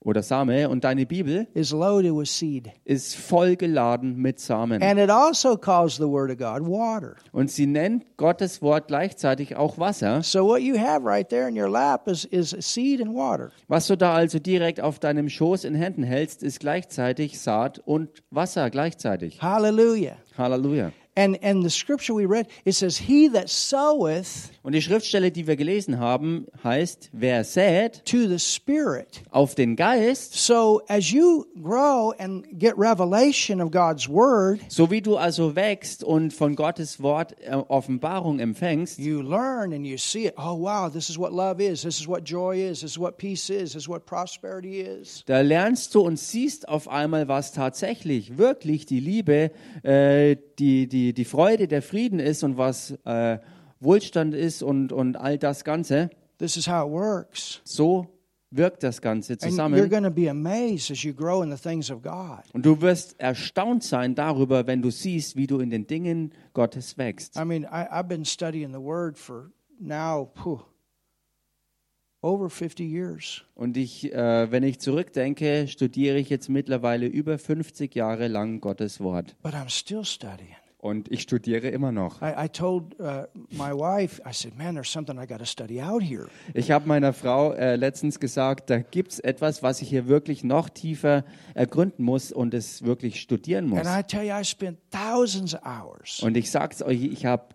[0.00, 2.70] oder Same und deine Bibel is loaded with seed.
[2.84, 4.82] ist voll geladen mit Samen.
[4.82, 7.14] And it also calls the word of God water.
[7.30, 10.22] Und sie nennt Gottes Wort gleichzeitig auch Wasser.
[10.24, 13.52] So what you have right there in your lap is, is seed and water.
[13.68, 18.22] Was du da also direkt auf deinem Schoß in Händen hältst, ist gleichzeitig Saat und
[18.30, 19.40] Wasser gleichzeitig.
[19.40, 20.16] Hallelujah.
[20.36, 20.92] Halleluja.
[21.18, 25.46] And and the scripture we read, it says, He that soweth Und die Schriftstelle, die
[25.46, 29.22] wir gelesen haben, heißt, wer sät to the Spirit.
[29.30, 35.00] auf den Geist, So as you grow and get revelation of God's word, so wie
[35.00, 40.26] du also wächst und von Gottes Wort äh, Offenbarung empfängst, you learn and you see
[40.26, 40.34] it.
[40.36, 41.82] Oh wow, this is what love is.
[41.82, 42.80] This is what joy is.
[42.80, 43.72] This is what peace is.
[43.72, 45.24] This is what prosperity is.
[45.26, 49.50] da lernst du und siehst auf einmal, was tatsächlich, wirklich die Liebe,
[49.82, 53.38] äh, die, die, die Freude, der Frieden ist und was äh,
[53.80, 56.10] Wohlstand ist und, und all das Ganze.
[56.38, 57.60] This is how it works.
[57.64, 58.06] So
[58.50, 59.88] wirkt das Ganze zusammen.
[59.88, 62.42] going to be amazed as you grow in the things of God.
[62.52, 66.96] Und du wirst erstaunt sein darüber, wenn du siehst, wie du in den Dingen Gottes
[66.98, 67.36] wächst.
[67.36, 70.60] I mean, I, I've been studying the Word for now phew,
[72.22, 73.44] over 50 years.
[73.54, 79.00] Und ich, äh, wenn ich zurückdenke, studiere ich jetzt mittlerweile über 50 Jahre lang Gottes
[79.00, 79.36] Wort.
[79.42, 80.56] But I'm still studying.
[80.80, 82.22] Und ich studiere immer noch.
[82.22, 85.82] I, I told uh, my wife, I said, man, there's something I got to study
[85.82, 86.28] out here.
[86.54, 90.44] Ich habe meiner Frau äh, letztens gesagt, da gibt es etwas, was ich hier wirklich
[90.44, 93.84] noch tiefer ergründen muss und es wirklich studieren muss.
[93.84, 97.46] And I tell you, I spent thousands of hours, Und ich sag's euch, ich habe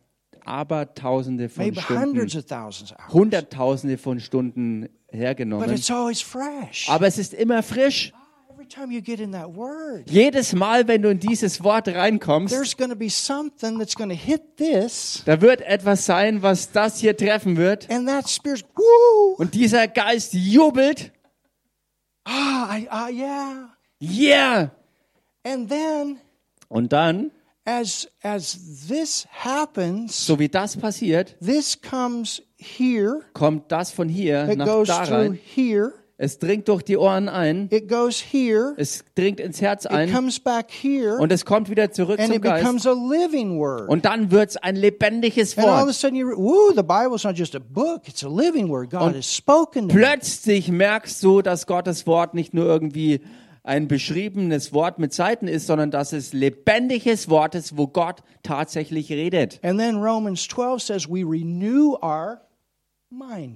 [0.43, 3.13] aber Tausende von maybe hundreds Stunden, of thousands of hours.
[3.13, 5.71] Hunderttausende von Stunden But hergenommen.
[5.71, 6.89] it's always fresh.
[6.89, 8.11] Aber es ist immer frisch.
[8.77, 13.95] Word, Jedes Mal, wenn du in dieses Wort reinkommst, there's going to be something that's
[13.95, 17.87] going to hit this, da wird etwas sein, was das hier treffen wird.
[18.75, 19.35] woo.
[19.37, 21.11] Und dieser Geist jubelt.
[22.25, 23.69] Ah, I, ah, yeah.
[23.99, 24.71] Yeah!
[25.45, 26.19] And then,
[26.69, 27.31] Und dann,
[27.65, 28.57] as as
[28.87, 33.21] this happens, so wie das passiert, this comes here.
[33.33, 35.39] kommt das von hier nach goes da through rein.
[35.55, 35.93] here.
[36.23, 37.67] Es dringt durch die Ohren ein.
[37.69, 38.73] It goes here.
[38.77, 40.13] Es dringt ins Herz It ein.
[40.13, 42.87] comes back here, Und es kommt wieder zurück and zum it becomes Geist.
[42.87, 43.89] a living word.
[43.89, 45.95] Und dann wird's ein lebendiges And all of a Wort.
[45.95, 48.89] sudden, you woo, the Bible's not just a book; it's a living word.
[48.89, 49.89] God has spoken.
[49.89, 53.19] Plötzlich merkst du, dass Gottes Wort nicht nur irgendwie
[53.63, 59.11] ein beschriebenes Wort mit Seiten ist, sondern dass es lebendiges Wort ist, wo Gott tatsächlich
[59.11, 59.59] redet.
[59.61, 62.39] And then Romans 12 says we renew our.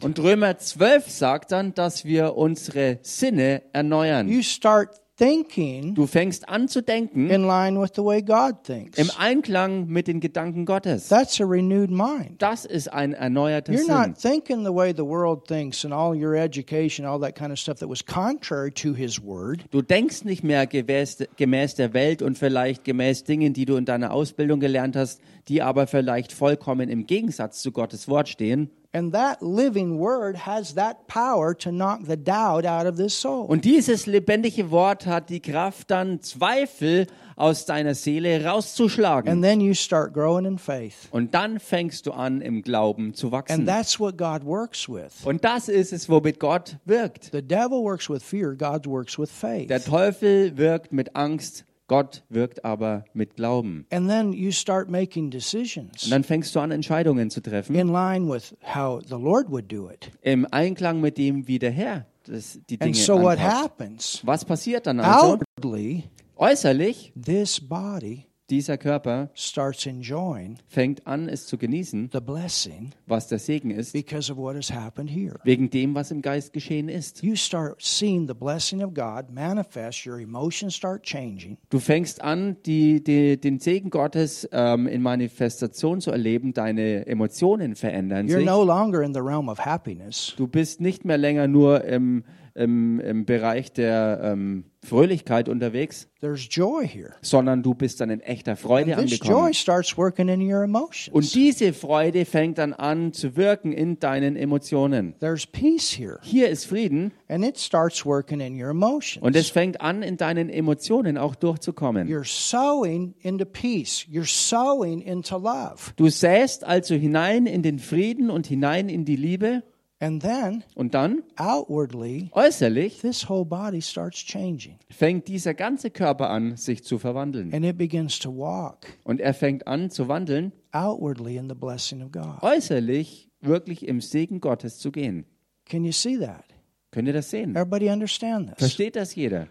[0.03, 4.27] Und Römer 12 sagt dann, dass wir unsere Sinne erneuern.
[4.29, 8.99] You start thinking Du fängst an zu denken in line with the way God thinks.
[8.99, 11.07] im Einklang mit den Gedanken Gottes.
[11.07, 12.35] That's a renewed mind.
[12.39, 13.95] Das ist ein erneuerter You're Sinn.
[13.95, 17.57] not thinking the way the world thinks and all your education, all that kind of
[17.57, 19.65] stuff that was contrary to His Word.
[19.71, 23.85] Du denkst nicht mehr gemäß, gemäß der Welt und vielleicht gemäß Dingen, die du in
[23.85, 28.69] deiner Ausbildung gelernt hast, die aber vielleicht vollkommen im Gegensatz zu Gottes Wort stehen.
[28.93, 33.45] And that living Word has that power to knock the doubt out of this soul.
[33.45, 39.29] Und dieses lebendige Wort hat die Kraft, dann Zweifel aus deiner Seele rauszuschlagen.
[39.31, 41.07] And then you start growing in faith.
[41.11, 43.65] Und dann fängst du an, im Glauben zu And wachsen.
[43.65, 45.23] that's what God works with.
[45.25, 47.29] Und das ist es, womit Gott wirkt.
[47.31, 49.69] The devil works with fear, God works with faith.
[49.69, 53.85] Der Teufel wirkt mit Angst, Gott wirkt aber mit Glauben.
[53.91, 58.29] And then you start making Und dann fängst du an, Entscheidungen zu treffen, in line
[58.29, 60.11] with how the Lord would do it.
[60.21, 63.63] im Einklang mit dem, wie der Herr das, die Dinge And so what anpasst.
[63.63, 64.21] happens?
[64.25, 65.33] Was passiert dann also?
[65.33, 66.03] Outwardly,
[66.35, 73.27] Äußerlich, this body dieser Körper starts enjoying fängt an, es zu genießen, the blessing was
[73.27, 75.39] der Segen ist, because of what has happened here.
[75.43, 77.23] wegen dem, was im Geist geschehen ist.
[77.23, 81.57] You start seeing the blessing of God manifest, your emotions start changing.
[81.69, 87.75] Du fängst an, die, die, den Segen Gottes ähm, in Manifestation zu erleben, deine Emotionen
[87.75, 88.45] verändern You're sich.
[88.45, 90.33] no longer in the realm of happiness.
[90.37, 92.23] Du bist nicht mehr länger nur im,
[92.57, 97.11] im, im Bereich der ähm, Fröhlichkeit unterwegs, There's joy here.
[97.21, 99.45] sondern du bist dann in echter Freude And this angekommen.
[99.47, 101.09] joy starts working in your emotions.
[101.13, 105.13] Und diese Freude fängt dann an zu wirken in deinen Emotionen.
[105.19, 109.21] There's peace here, Hier ist Frieden and it starts working in your emotions.
[109.23, 112.07] und es fängt an, in deinen Emotionen auch durchzukommen.
[112.07, 114.05] You're sowing into peace.
[114.11, 115.91] You're sowing into love.
[115.97, 119.63] Du säst also hinein in den Frieden und hinein in die Liebe
[119.99, 126.29] And then und dann outwardly, äußerlich this whole body starts changing fängt dieser ganze Körper
[126.29, 127.51] an, sich zu verwandeln.
[127.53, 132.03] and it begins to walk Und er fängt an zu wandeln, outwardly in the blessing
[132.03, 132.41] of God.
[132.43, 135.25] äußerlich wirklich im Segen Gottes zu gehen.
[135.65, 136.45] Can you see that?
[136.91, 137.55] Könnt ihr das sehen?
[137.55, 138.59] Everybody understand this?
[138.59, 139.47] Versteht das jeder?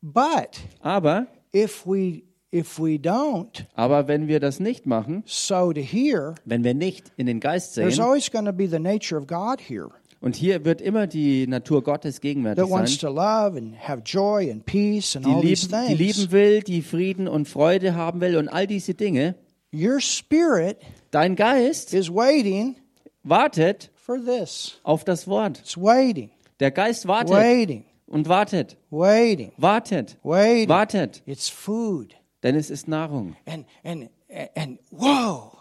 [0.00, 5.80] But Aber, if we if we don't aber wenn wir das nicht machen, sow to
[5.80, 9.18] here, wenn wir nicht in den Geist there's sehen, always going to be the nature
[9.18, 9.88] of God here
[10.20, 14.64] und hier wird immer die Natur Gottes gegenwärtig sein, to love and have joy and
[14.64, 16.16] peace and die all these lieben, die things.
[16.18, 19.34] lieben will, die Frieden und Freude haben will und all diese Dinge.
[19.74, 20.76] Your spirit
[21.10, 22.76] Dein Geist is waiting
[23.24, 24.78] wartet for this.
[24.84, 25.58] auf das Wort.
[25.58, 30.68] It's waiting, Der Geist wartet waiting, und wartet, waiting, wartet, waiting.
[30.68, 32.14] wartet, It's food.
[32.42, 33.36] Denn es ist Nahrung.
[33.46, 34.10] And and
[34.56, 35.58] and whoa.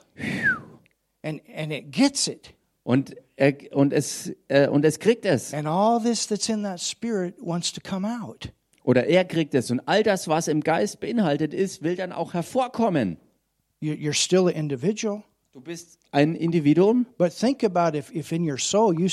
[1.23, 2.53] And and it gets it.
[2.83, 5.53] Und, er, und, es, äh, und es kriegt es.
[5.53, 8.51] And all this that's in that spirit wants to come out.
[8.83, 9.69] Oder er kriegt es.
[9.69, 13.17] Und all das, was im Geist beinhaltet ist, will dann auch hervorkommen.
[13.79, 15.23] You- You're still an individual,
[15.53, 19.07] Du bist ein Individuum, but think about if, if in your soul you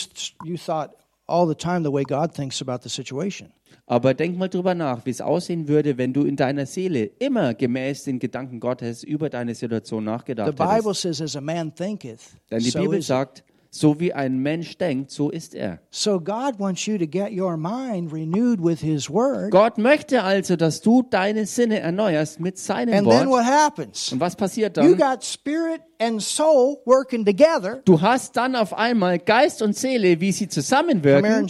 [0.44, 0.92] you thought,
[1.28, 3.52] all the time the way God thinks about the situation.
[3.86, 7.54] Aber denk mal drüber nach, wie es aussehen würde, wenn du in deiner Seele immer
[7.54, 11.02] gemäß den Gedanken Gottes über deine Situation The nachgedacht Bible hättest.
[11.02, 12.20] says, as a man thinketh,
[12.50, 15.80] Denn die so Bibel is sagt, so wie ein Mensch denkt, so ist er.
[15.90, 19.50] So God wants you to get your mind renewed with His Word.
[19.50, 23.40] Gott möchte also, dass du deine Sinne erneuerst mit seinem And then Wort.
[23.40, 24.12] what happens?
[24.12, 24.96] Und was passiert You dann?
[24.96, 27.80] got spirit and soul working together.
[27.84, 31.48] Du hast dann auf einmal Geist und Seele, wie sie zusammenwirken.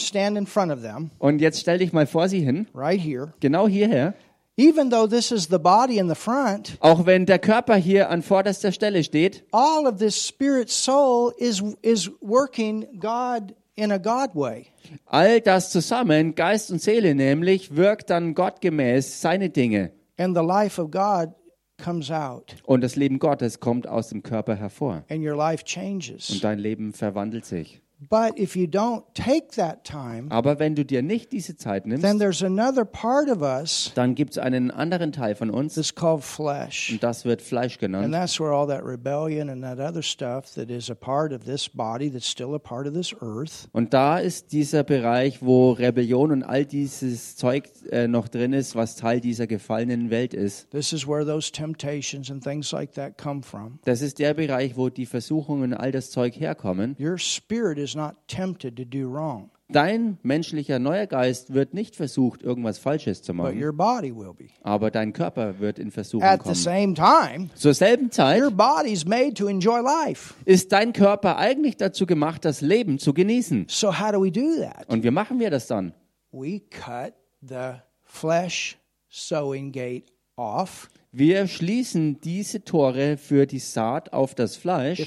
[1.19, 3.33] Und jetzt stell dich mal vor sie hin, right here.
[3.41, 4.15] genau hierher.
[4.59, 8.23] Even though this is the body in the front, Auch wenn der Körper hier an
[8.23, 14.35] vorderster Stelle steht, all of this spirit soul is is working God in a God
[14.35, 14.67] way.
[15.07, 19.93] all das zusammen, Geist und Seele nämlich, wirkt dann gottgemäß seine Dinge.
[20.17, 21.29] And the life of God
[21.81, 25.05] comes out Und das Leben Gottes kommt aus dem Körper hervor.
[25.09, 26.41] and your life Und changes.
[26.41, 27.81] dein Leben verwandelt sich.
[28.01, 32.01] But if you don't take that time, Aber wenn du dir nicht diese Zeit then
[32.01, 35.93] nimmst, there's another part of us dann gibt es einen anderen Teil von uns, that's
[35.93, 36.93] called flesh.
[36.93, 38.13] und das wird Fleisch And genannt.
[38.13, 41.69] that's where all that rebellion and that other stuff that is a part of this
[41.69, 43.69] body that's still a part of this earth.
[43.73, 48.77] Und da ist dieser Bereich, wo Rebellion und all dieses Zeug äh, noch drin ist,
[48.77, 50.71] was Teil dieser gefallenen Welt ist.
[50.71, 53.81] This is where those temptations and things like that come from.
[53.85, 56.95] Das ist der Bereich, wo die Versuchungen und all das Zeug herkommen.
[57.01, 62.43] Your spirit is not tempted to do wrong, Dein menschlicher neuer Geist wird nicht versucht,
[62.43, 64.47] irgendwas Falsches zu but machen, your body will be.
[64.63, 66.55] aber dein Körper wird in Versuchung At the kommen.
[66.55, 70.33] same time, Zur selben Zeit your body's made to enjoy life.
[70.47, 73.67] ist dein Körper eigentlich dazu gemacht, das Leben zu genießen.
[73.69, 74.89] So how do we do that?
[74.89, 75.93] Und wie machen wir das dann?
[76.33, 77.13] We cut
[77.43, 78.79] the flesh
[79.11, 80.05] sowing gate
[80.37, 80.89] off.
[81.11, 84.99] Wir schließen diese Tore für die Saat auf das Fleisch.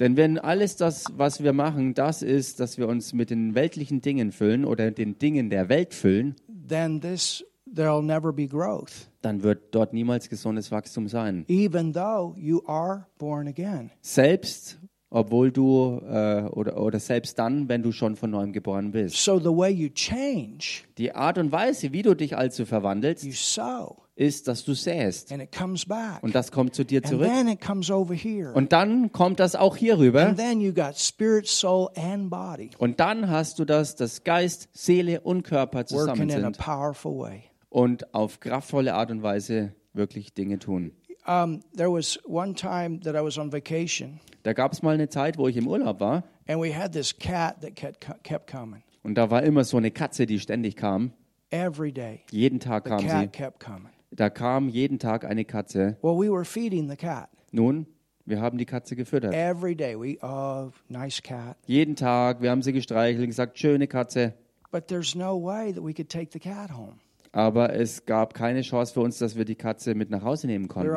[0.00, 4.00] Denn wenn alles das, was wir machen, das ist, dass wir uns mit den weltlichen
[4.00, 6.34] Dingen füllen oder den Dingen der Welt füllen,
[6.68, 7.44] then this
[7.74, 11.44] there'll never be growth, dann wird dort niemals gesundes Wachstum sein.
[11.48, 13.90] even though you are born again.
[14.00, 14.78] Selbst,
[15.10, 19.16] obwohl du, äh, oder, oder selbst dann, wenn du schon von neuem geboren bist.
[19.16, 23.24] So the way you change, Die Art und Weise, wie du dich also you verwandelst,
[23.32, 25.30] sow, ist, dass du säst.
[25.32, 26.22] and it comes back.
[26.22, 27.28] Und das kommt zu dir And zurück.
[27.28, 28.52] then it comes over here.
[28.54, 30.26] Und dann kommt das auch hier rüber.
[30.26, 34.68] And then you got spirit, soul, and body Und dann hast du das, dass Geist,
[34.72, 37.42] Seele und Körper zusammen working in a sind powerful way.
[37.68, 40.92] und auf kraftvolle Art und Weise wirklich Dinge tun.
[41.26, 45.08] Um, there was one time that I was on vacation, Da gab es mal eine
[45.08, 48.82] Zeit, wo ich im Urlaub war and we had this cat that kept, kept coming
[49.02, 51.12] und da war immer so eine Katze, die ständig kam.
[51.50, 52.20] every day.
[52.30, 53.06] Jeden Tag The kam sie.
[53.08, 53.90] cat kept coming.
[54.12, 55.96] Da kam jeden Tag eine Katze.
[56.00, 57.86] Well, we were feeding the cat Nun,
[58.24, 59.34] wir haben die Katze gefüttert.
[59.34, 59.96] every day.
[59.96, 61.56] We, oh, nice cat.
[61.66, 64.34] Jeden Tag, wir haben sie gestreichelt und gesagt, schöne Katze.
[64.70, 67.00] But there's no way that we could take the cat home.
[67.36, 70.68] Aber es gab keine Chance für uns, dass wir die Katze mit nach Hause nehmen
[70.68, 70.88] konnten.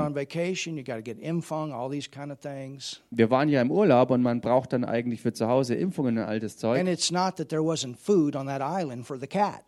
[3.11, 6.23] Wir waren ja im Urlaub und man braucht dann eigentlich für zu Hause Impfungen und
[6.23, 6.79] all das Zeug.
[6.79, 9.65] And it's not that there wasn't food on that island for the cat,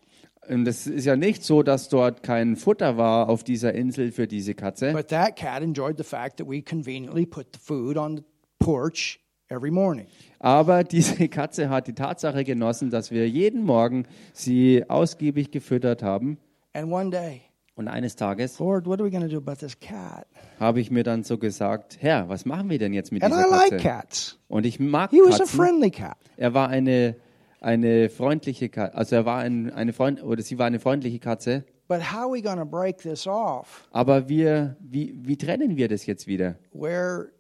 [0.48, 4.26] Und es ist ja nicht so, dass dort kein Futter war auf dieser Insel für
[4.28, 4.94] diese Katze.
[4.94, 8.24] but that cat enjoyed the fact that we conveniently put the food on the
[8.60, 9.20] porch
[9.50, 10.08] every morning.
[10.40, 16.38] Aber diese Katze hat die Tatsache genossen, dass wir jeden Morgen sie ausgiebig gefüttert haben.
[16.74, 17.42] And one day,
[17.76, 20.26] Und eines Tages Lord, what are we going to do about this cat?
[20.60, 23.38] habe ich mir dann so gesagt, Herr, was machen wir denn jetzt mit And I
[23.38, 23.84] dieser like Katze?
[23.84, 24.40] cats.
[24.48, 25.58] Und ich mag He was a Katzen.
[25.58, 26.18] friendly cat.
[26.38, 27.16] Er war eine,
[27.60, 31.66] eine freundliche Katze, also er war ein, eine Freund oder sie war eine freundliche Katze.
[31.88, 36.06] But how are we to break this off Aber wir, wie, wie trennen wir das
[36.06, 36.56] jetzt wieder?
[36.74, 37.32] where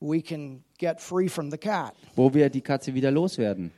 [0.00, 1.94] we can get free from the cat?
[2.16, 3.70] Wo wir die Katze wieder loswerden?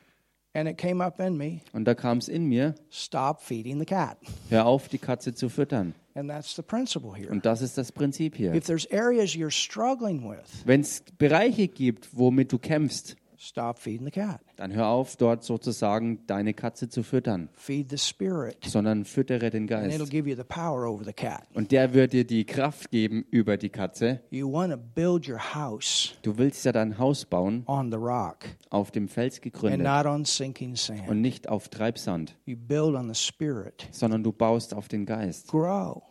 [0.55, 3.85] And it came up in me Und da kam es in mir, stop feeding the
[3.85, 4.17] cat.
[4.51, 5.95] hör auf, die Katze zu füttern.
[6.15, 7.31] And that's the principle here.
[7.33, 8.55] Und das ist das Prinzip hier.
[8.55, 14.05] If there's areas you're struggling with, Wenn es Bereiche gibt, womit du kämpfst, stop feeding
[14.07, 14.41] the cat.
[14.57, 19.71] dann hör auf, dort sozusagen deine Katze zu füttern, Feed the spirit, sondern füttere den
[19.73, 20.11] and it'll Geist.
[20.11, 21.43] give you the power over the cat.
[21.55, 24.21] Und der wird dir die Kraft geben über die Katze.
[24.31, 28.39] You want to build your house Du willst ja dein Haus bauen, on the rock
[28.71, 31.09] auf dem Fels and gegründet not on sinking sand.
[31.09, 33.89] und nicht auf Treibsand, You build on the spirit.
[33.91, 35.49] sondern du baust auf den Geist.
[35.49, 36.03] Grow.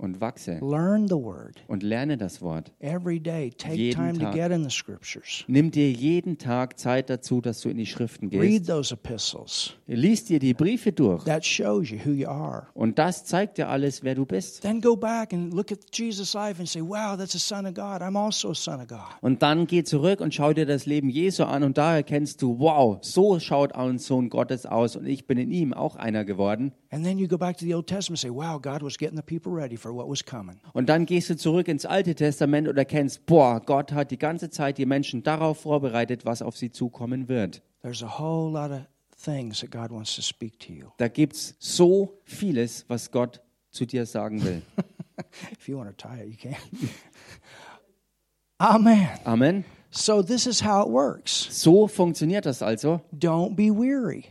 [0.00, 2.72] Und wachse Learn the word und lerne das Wort.
[2.80, 3.50] every day.
[3.50, 4.34] Take Jeden time to Tag.
[4.34, 5.44] get in the scriptures.
[5.46, 8.66] Nimm dir jeden Tag Zeit dazu, dass du in die Schriften Read gehst.
[8.68, 9.74] those epistles.
[9.86, 11.24] Lies dir die Briefe durch.
[11.24, 12.66] That shows you who you are.
[12.74, 14.62] Und das zeigt dir alles, wer du bist.
[14.62, 17.74] Then go back and look at Jesus' life and say, wow, that's a son of
[17.74, 18.00] God.
[18.02, 19.00] I'm also a son of God.
[19.20, 22.58] Und dann geh zurück und schau dir das Leben Jesu an und da erkennst du,
[22.58, 26.72] wow, so schaut ein Sohn Gottes aus und ich bin in ihm auch einer geworden.
[26.92, 29.16] And then you go back to the Old Testament and say, wow, God was getting
[29.16, 30.60] the people ready for what was coming.
[30.72, 34.50] Und dann gehst du zurück ins Alte Testament und erkennst, boah, Gott hat die ganze
[34.50, 37.62] Zeit die Menschen darauf vorbereitet, was auf sie zukommen wird.
[37.82, 38.80] There's a whole lot of
[39.22, 40.86] things that God wants to speak to you.
[40.98, 44.62] Da gibt's so vieles, was Gott zu dir sagen will.
[45.52, 46.56] If you want to tie it, you can.
[48.58, 49.08] Amen.
[49.24, 49.64] Amen.
[49.90, 51.48] So this is how it works.
[51.50, 53.00] So funktioniert das also.
[53.12, 54.24] Don't be weary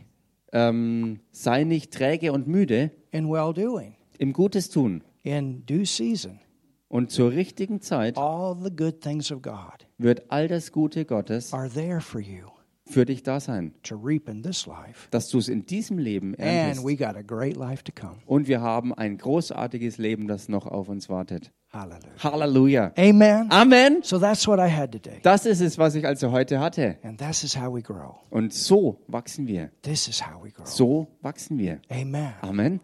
[0.52, 3.94] Ähm, sei nicht träge und müde in well doing.
[4.18, 5.02] im Gutes tun.
[5.22, 6.40] In due season,
[6.88, 11.52] Und zur richtigen Zeit all the good things of God wird all das Gute Gottes
[11.52, 12.46] are there for you
[12.86, 15.06] für dich da sein, to reap in this life.
[15.12, 16.84] dass du es in diesem Leben And erntest.
[16.84, 18.16] we got a great life to come.
[18.26, 21.52] Und wir haben ein großartiges Leben, das noch auf uns wartet.
[21.72, 22.10] Hallelujah.
[22.18, 22.92] Halleluja.
[22.98, 23.46] Amen.
[23.52, 24.02] Amen.
[24.02, 25.20] So that's what I had today.
[25.22, 26.96] Das ist es, was ich also heute hatte.
[27.04, 28.16] And this is how we grow.
[28.30, 29.70] Und so wachsen wir.
[29.82, 30.66] This is how we grow.
[30.66, 31.80] So wachsen wir.
[31.88, 32.32] Amen.
[32.40, 32.80] Amen.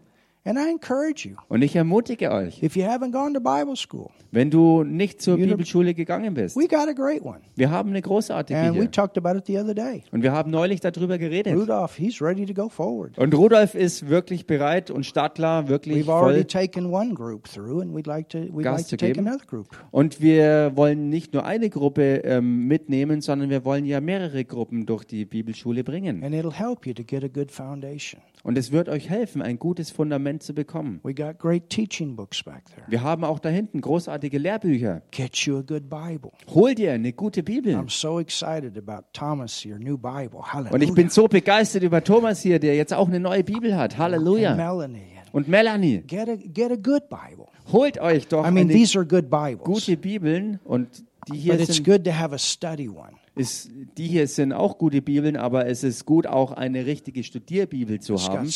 [0.46, 4.10] And I encourage you, Und ich ermutige euch, if you haven't gone to Bible school,
[4.30, 7.40] wenn du nicht zur Bibelschule gegangen bist, we got a great one.
[7.56, 8.90] wir haben eine großartige And we hier.
[8.90, 10.04] talked about it the other day.
[10.12, 11.52] Und wir haben neulich darüber geredet.
[11.56, 13.18] Rudolph, he's ready to go forward.
[13.18, 16.44] Und Rudolf ist wirklich bereit und startklar, wirklich We've already voll.
[16.46, 19.26] taken one group through, and we'd like to we'd Gas like to take geben.
[19.26, 19.66] another group.
[19.90, 24.86] Und wir wollen nicht nur eine Gruppe ähm, mitnehmen, sondern wir wollen ja mehrere Gruppen
[24.86, 26.22] durch die Bibelschule bringen.
[26.22, 28.20] And it'll help you to get a good foundation.
[28.46, 31.00] Und es wird euch helfen, ein gutes Fundament zu bekommen.
[31.02, 32.86] We got great teaching books back there.
[32.86, 35.02] Wir haben auch da hinten großartige Lehrbücher.
[35.10, 36.30] Get you a good Bible.
[36.54, 37.74] Hol dir eine gute Bibel.
[37.74, 40.42] I'm so excited about Thomas, your new Bible.
[40.44, 40.74] Hallelujah.
[40.74, 43.94] Und ich bin so begeistert über Thomas hier, der jetzt auch eine neue Bibel hat.
[43.94, 44.54] and Halleluja.
[44.54, 45.00] Melanie.
[45.24, 47.46] And Und Melanie, get a get a good Bible.
[47.72, 49.64] holt euch doch I mean, eine these are good Bibles.
[49.64, 53.16] gute Bibeln und die hier But it's sind good to have a study one.
[53.36, 58.00] Ist, die hier sind auch gute Bibeln, aber es ist gut, auch eine richtige Studierbibel
[58.00, 58.48] zu haben,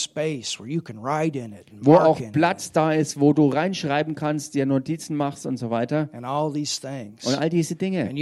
[1.82, 6.08] wo auch Platz da ist, wo du reinschreiben kannst, dir Notizen machst und so weiter.
[6.12, 8.08] Und all diese Dinge.
[8.08, 8.16] Und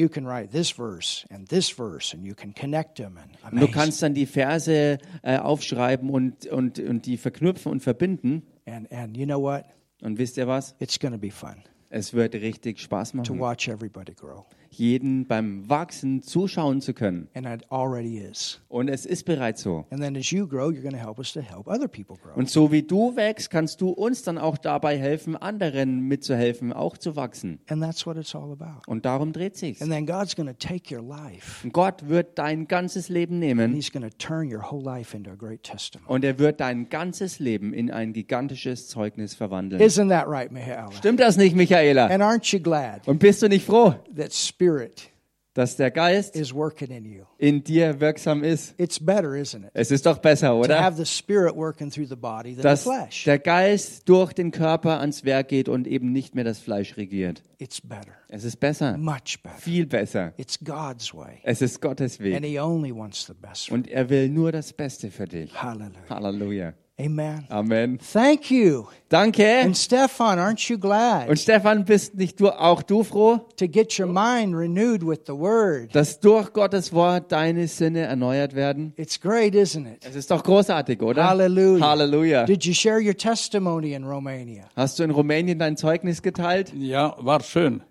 [3.60, 8.42] du kannst dann die Verse äh, aufschreiben und, und, und die verknüpfen und verbinden.
[8.66, 9.64] And and you know what?
[10.02, 10.74] Und wisst ihr was?
[10.78, 11.56] It's going to be fun
[11.90, 14.44] Es wird richtig Spaß to machen, watch everybody grow.
[14.70, 17.28] Jeden beim Wachsen zuschauen zu können.
[17.34, 18.60] And it already is.
[18.68, 19.86] Und es ist bereits so.
[19.90, 22.36] And then as you grow, you're going to help us to help other people grow.
[22.36, 26.96] Und so wie du wächst, kannst du uns dann auch dabei helfen, anderen mitzuhelfen, auch
[26.98, 27.60] zu wachsen.
[27.68, 28.82] And that's what it's all about.
[28.86, 29.80] Und darum dreht sich's.
[29.82, 33.40] And then God's going to take your life Und Gott wird dein ganzes Leben and
[33.40, 36.08] nehmen He's going to turn your whole life into a great testimony.
[36.10, 39.80] und er wird dein ganzes Leben in ein gigantisches Zeugnis verwandeln.
[39.82, 40.92] Isn't that right, Michaela?
[40.92, 42.06] Stimmt das nicht, Michaela?
[42.06, 45.10] And aren't you glad Und bist du nicht froh, that Spirit
[45.54, 47.24] dass der Geist is working in you?
[47.38, 48.74] in dir wirksam ist?
[48.78, 49.70] It's better, isn't it?
[49.74, 50.80] Es ist doch besser, To oder?
[50.80, 53.24] have the Spirit working through the body than the Dass flesh.
[53.24, 57.42] der Geist durch den Körper ans Werk geht und eben nicht mehr das Fleisch regiert.
[57.58, 59.56] It's better, Es ist besser, much better.
[59.58, 60.32] viel besser.
[60.36, 61.38] It's God's way.
[61.42, 62.44] Es ist Gottes And Weg.
[62.44, 63.72] He only wants the best.
[63.72, 65.50] Und er will nur das Beste für dich.
[65.52, 65.58] you.
[65.60, 66.08] Hallelujah.
[66.08, 66.74] Halleluja.
[67.00, 67.46] Amen.
[67.48, 67.98] Amen.
[68.00, 68.88] Thank you.
[69.08, 69.44] Danke.
[69.44, 73.96] And Stefan, aren't you glad Und Stefan, bist nicht du auch du froh, to get
[74.00, 75.94] your mind renewed with the Word?
[75.94, 78.94] dass durch Gottes Wort deine Sinne erneuert werden?
[78.96, 80.04] It's great, isn't it?
[80.04, 81.24] Es ist doch großartig, oder?
[81.24, 81.86] Hallelujah.
[81.88, 82.44] Halleluja.
[82.46, 84.64] Did you share your testimony in Romania?
[84.74, 86.72] Hast du in Rumänien dein Zeugnis geteilt?
[86.76, 87.82] Ja, war schön.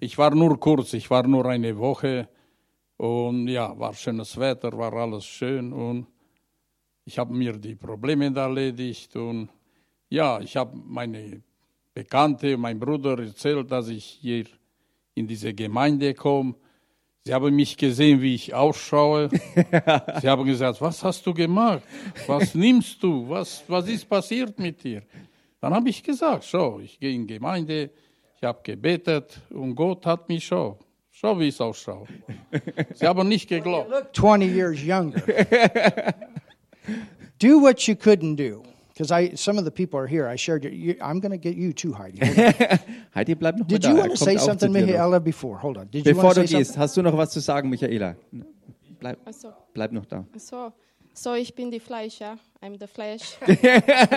[0.00, 2.28] Ich war nur kurz, ich war nur eine Woche
[2.96, 6.08] und ja, war schönes Wetter, war alles schön und
[7.06, 9.48] ich habe mir die Probleme erledigt und
[10.10, 11.40] ja, ich habe meine
[11.94, 14.44] Bekannte, mein Bruder erzählt, dass ich hier
[15.14, 16.56] in diese Gemeinde komme.
[17.24, 19.30] Sie haben mich gesehen, wie ich ausschaue.
[20.20, 21.82] Sie haben gesagt, was hast du gemacht?
[22.26, 23.28] Was nimmst du?
[23.28, 25.02] Was, was ist passiert mit dir?
[25.60, 27.90] Dann habe ich gesagt, so, ich gehe in die Gemeinde,
[28.36, 30.76] ich habe gebetet und Gott hat mich schon,
[31.10, 32.08] schon wie es ausschaut.
[32.94, 33.90] Sie haben nicht geglaubt.
[33.90, 35.22] Look 20 years younger.
[37.38, 38.62] do what you couldn't do.
[38.92, 40.26] Because I, some of the people are here.
[40.26, 40.64] I shared.
[40.64, 42.18] Your, you, I'm going to get you too, Heidi.
[43.14, 44.00] Heidi, bleib noch Did mal you da.
[44.00, 44.72] want to say something.
[44.72, 45.20] Michaela?
[45.20, 45.88] Before, hold on.
[45.88, 46.80] Did you Bevor want to du gehst, something?
[46.80, 48.16] hast du noch was zu sagen, Michaela?
[48.98, 49.18] Bleib,
[49.74, 50.24] bleib noch da.
[50.34, 50.72] ach so.
[51.18, 52.36] So ich bin die Fleisch, ja.
[52.62, 53.36] I'm the flesh.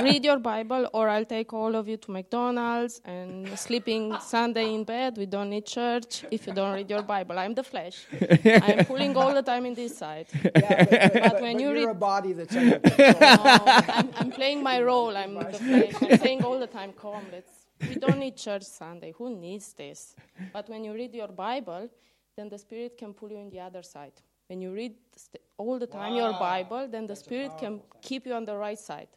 [0.04, 4.84] Read your Bible, or I'll take all of you to McDonald's and sleeping Sunday in
[4.84, 5.18] bed.
[5.18, 7.38] We don't need church if you don't read your Bible.
[7.40, 8.06] I'm the flesh.
[8.44, 10.28] I'm pulling all the time in this side.
[10.44, 10.52] Yeah,
[10.86, 13.20] but, but- But when but you you're read- a body that's under control.
[13.22, 13.44] No,
[13.88, 15.16] I'm, I'm playing my role.
[15.16, 15.94] I'm the flesh.
[16.02, 17.52] I'm saying all the time, come, let's.
[17.88, 19.14] We don't need church Sunday.
[19.18, 20.16] Who needs this?
[20.52, 21.90] But when you read your Bible,
[22.36, 24.14] then the Spirit can pull you in the other side.
[24.48, 28.34] When you read st- all the time your Bible, then the Spirit can keep you
[28.34, 29.08] on the right side.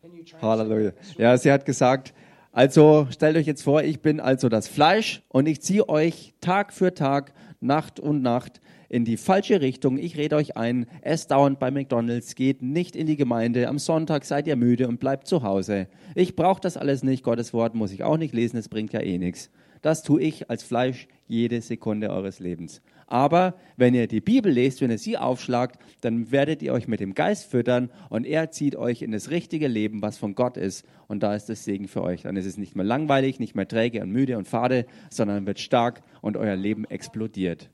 [0.00, 0.92] Can you translate Halleluja.
[1.18, 2.14] Ja, sie hat gesagt,
[2.50, 6.72] also stellt euch jetzt vor, ich bin also das Fleisch und ich ziehe euch Tag
[6.72, 9.96] für Tag, Nacht und Nacht in die falsche Richtung.
[9.96, 14.24] Ich rede euch ein, esst dauernd bei McDonald's, geht nicht in die Gemeinde, am Sonntag
[14.24, 15.88] seid ihr müde und bleibt zu Hause.
[16.14, 19.00] Ich brauche das alles nicht, Gottes Wort muss ich auch nicht lesen, es bringt ja
[19.00, 19.50] eh nichts.
[19.80, 22.82] Das tue ich als Fleisch jede Sekunde eures Lebens.
[23.12, 26.98] Aber wenn ihr die Bibel lest, wenn ihr sie aufschlagt, dann werdet ihr euch mit
[26.98, 30.86] dem Geist füttern und er zieht euch in das richtige Leben, was von Gott ist.
[31.08, 32.22] Und da ist das Segen für euch.
[32.22, 35.60] Dann ist es nicht mehr langweilig, nicht mehr träge und müde und fade, sondern wird
[35.60, 37.68] stark und euer Leben explodiert.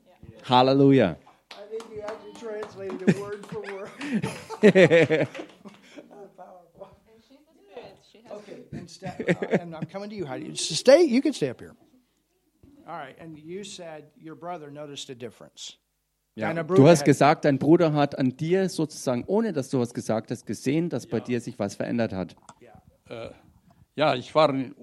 [0.49, 1.17] Halleluja.
[8.31, 10.55] Okay, and, sta- uh, and I'm coming to you, Heidi.
[10.55, 11.05] Stay.
[11.05, 11.75] You can stay up here.
[12.89, 15.77] All right, and you said your brother noticed a difference.
[16.35, 20.31] Deine Du hast gesagt, dein Bruder hat an dir sozusagen, ohne dass du was gesagt
[20.31, 22.35] hast, gesehen, dass bei dir sich was verändert hat.
[23.95, 24.75] Ja, ich war in,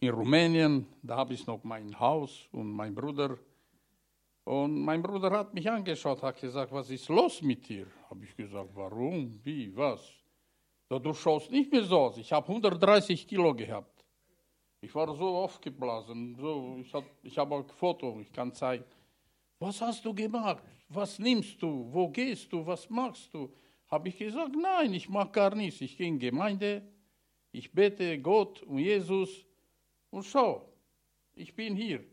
[0.00, 3.38] in Rumänien, da habe ich noch mein Haus und mein Bruder.
[4.42, 7.86] Und mein Bruder hat mich angeschaut, hat gesagt, was ist los mit dir?
[8.10, 10.00] Habe ich gesagt, warum, wie, was?
[10.88, 12.16] So, du schaust nicht mehr so aus.
[12.16, 13.93] Ich habe 130 Kilo gehabt.
[14.84, 16.36] Ich war so aufgeblasen.
[16.38, 18.84] So, ich habe ich hab auch ein Foto, ich kann zeigen.
[19.58, 20.62] Was hast du gemacht?
[20.88, 21.88] Was nimmst du?
[21.90, 22.66] Wo gehst du?
[22.66, 23.50] Was machst du?
[23.90, 25.80] Habe ich gesagt, nein, ich mache gar nichts.
[25.80, 26.82] Ich gehe in Gemeinde,
[27.50, 29.46] ich bete Gott und Jesus
[30.10, 30.68] und schau,
[31.34, 32.04] ich bin hier.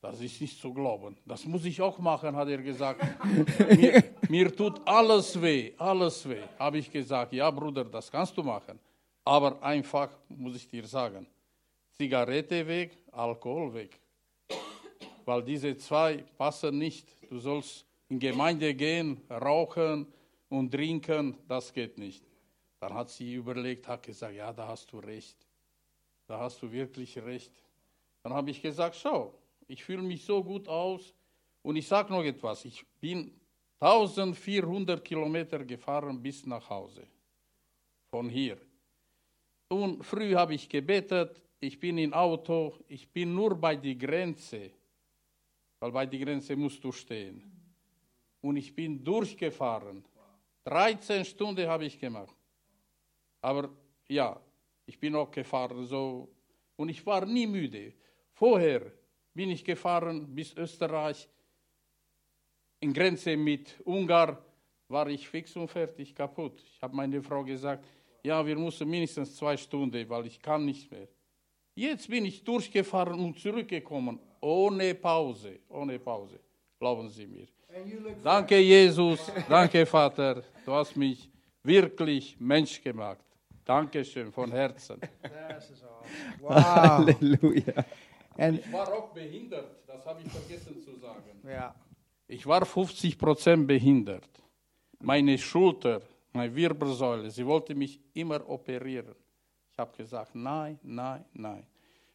[0.00, 1.16] Das ist nicht zu glauben.
[1.24, 3.00] Das muss ich auch machen, hat er gesagt.
[3.76, 6.42] mir, mir tut alles weh, alles weh.
[6.58, 8.78] Habe ich gesagt, ja Bruder, das kannst du machen.
[9.24, 11.26] Aber einfach muss ich dir sagen,
[12.00, 13.98] Zigarette weg, Alkohol weg.
[15.24, 17.08] Weil diese zwei passen nicht.
[17.28, 20.06] Du sollst in Gemeinde gehen, rauchen
[20.48, 22.22] und trinken, das geht nicht.
[22.78, 25.36] Dann hat sie überlegt, hat gesagt, ja, da hast du recht.
[26.28, 27.52] Da hast du wirklich recht.
[28.22, 29.34] Dann habe ich gesagt, schau,
[29.66, 31.12] ich fühle mich so gut aus
[31.62, 32.64] und ich sage noch etwas.
[32.64, 33.32] Ich bin
[33.80, 37.08] 1400 Kilometer gefahren bis nach Hause.
[38.12, 38.56] Von hier.
[39.68, 44.70] Und früh habe ich gebetet, ich bin im Auto, ich bin nur bei der Grenze,
[45.80, 47.42] weil bei der Grenze musst du stehen.
[48.40, 50.04] Und ich bin durchgefahren.
[50.64, 52.36] 13 Stunden habe ich gemacht.
[53.40, 53.70] Aber
[54.08, 54.40] ja,
[54.86, 56.28] ich bin auch gefahren so
[56.76, 57.94] und ich war nie müde.
[58.32, 58.92] Vorher
[59.34, 61.28] bin ich gefahren bis Österreich.
[62.80, 64.38] In Grenze mit Ungarn
[64.88, 66.60] war ich fix und fertig kaputt.
[66.60, 67.84] Ich habe meine Frau gesagt,
[68.22, 71.08] ja, wir müssen mindestens zwei Stunden, weil ich kann nicht mehr.
[71.78, 76.40] Jetzt bin ich durchgefahren und zurückgekommen, ohne Pause, ohne Pause.
[76.76, 77.46] Glauben Sie mir.
[78.24, 79.20] Danke, Jesus.
[79.48, 80.42] Danke, Vater.
[80.64, 81.30] Du hast mich
[81.62, 83.24] wirklich Mensch gemacht.
[83.64, 85.00] Dankeschön von Herzen.
[86.40, 86.50] Wow.
[86.50, 87.84] Halleluja.
[88.36, 91.22] and Ich war auch behindert, das habe ich vergessen zu sagen.
[91.46, 91.72] yeah,
[92.26, 94.28] Ich war 50 Prozent behindert.
[94.98, 96.02] Meine Schulter,
[96.32, 99.14] meine Wirbelsäule, sie wollte mich immer operieren.
[99.78, 101.64] Ich habe gesagt, nein, nein, nein.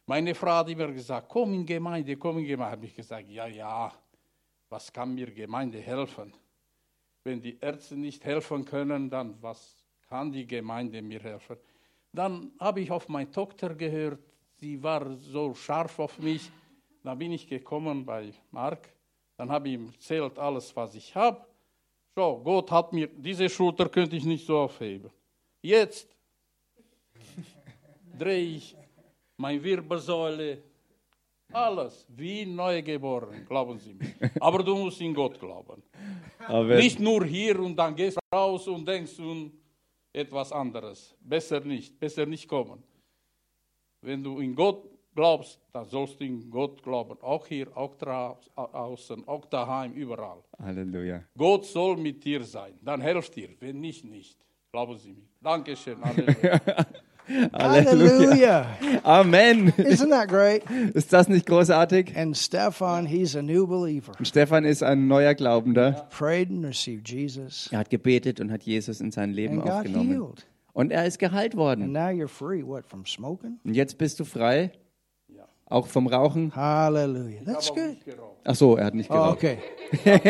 [0.04, 2.72] Meine Frau hat immer gesagt, komm in Gemeinde, komm in Gemeinde.
[2.72, 3.90] Habe ich gesagt, ja, ja,
[4.68, 6.34] was kann mir Gemeinde helfen?
[7.22, 11.56] Wenn die Ärzte nicht helfen können, dann was kann die Gemeinde mir helfen?
[12.12, 14.20] Dann habe ich auf meine Tochter gehört,
[14.60, 16.50] sie war so scharf auf mich.
[17.02, 18.90] Dann bin ich gekommen bei Mark,
[19.38, 21.42] dann habe ich ihm erzählt alles, was ich habe.
[22.14, 25.10] So, Gott hat mir, diese Schulter könnte ich nicht so aufheben.
[25.62, 26.14] Jetzt
[28.18, 28.76] drehe ich
[29.36, 30.62] meine Wirbelsäule,
[31.52, 34.14] alles wie neu geboren, glauben Sie mir.
[34.40, 35.82] Aber du musst in Gott glauben.
[36.46, 39.52] Aber Nicht nur hier und dann gehst du raus und denkst an
[40.12, 41.14] etwas anderes.
[41.20, 42.82] Besser nicht, besser nicht kommen.
[44.00, 44.84] Wenn du in Gott
[45.14, 47.16] glaubst, dann sollst du in Gott glauben.
[47.22, 50.42] Auch hier, auch draußen, auch daheim, überall.
[50.58, 51.22] Halleluja.
[51.36, 52.74] Gott soll mit dir sein.
[52.82, 53.50] Dann helft dir.
[53.60, 54.38] Wenn nicht, nicht.
[54.72, 55.28] Glauben Sie mir.
[55.40, 56.00] Dankeschön.
[56.04, 56.60] Halleluja.
[57.52, 58.66] Hallelujah.
[59.02, 59.68] Amen.
[59.78, 60.62] Isn't that great?
[60.94, 62.16] Ist das nicht großartig?
[62.16, 64.12] And Stefan, he's a new believer.
[64.18, 66.06] Und Stefan ist ein neuer Glaubender.
[66.10, 69.72] Prayed and received Jesus Er hat gebetet und hat Jesus in sein Leben and got
[69.72, 70.10] aufgenommen.
[70.10, 70.46] healed.
[70.72, 71.92] Und er ist geheilt And worden.
[71.92, 72.62] now you're free.
[72.64, 73.58] What, from smoking?
[73.64, 74.72] Und jetzt bist du frei?
[75.66, 76.54] Auch vom Rauchen?
[76.54, 77.40] Hallelujah.
[77.46, 77.96] That's good.
[78.44, 79.36] Ach so, er hat nicht Oh, geraucht.
[79.38, 79.58] okay.
[80.02, 80.20] Zwei.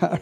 [0.00, 0.18] Ja.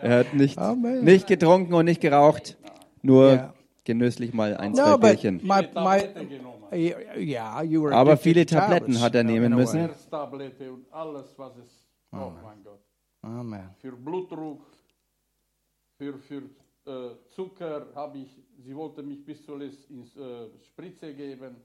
[0.00, 1.04] Er hat nicht, Amen.
[1.04, 2.56] nicht getrunken und nicht geraucht.
[3.02, 3.54] Nur Ja.
[3.86, 5.36] Genüsslich mal ein, No, zwei Bierchen.
[5.38, 6.62] my, my, Tabletten genommen.
[6.72, 9.80] yeah, you were Aber viele Tabletten hat er nehmen müssen.
[9.80, 9.88] way.
[9.88, 12.80] Herztablette und alles, was es mein Gott.
[13.22, 13.70] Amen.
[13.78, 14.62] Für Blutdruck,
[15.98, 16.42] für, für
[16.86, 21.56] äh, Zucker habe ich, sie wollte mich bis zuletzt ins äh, Spritze geben,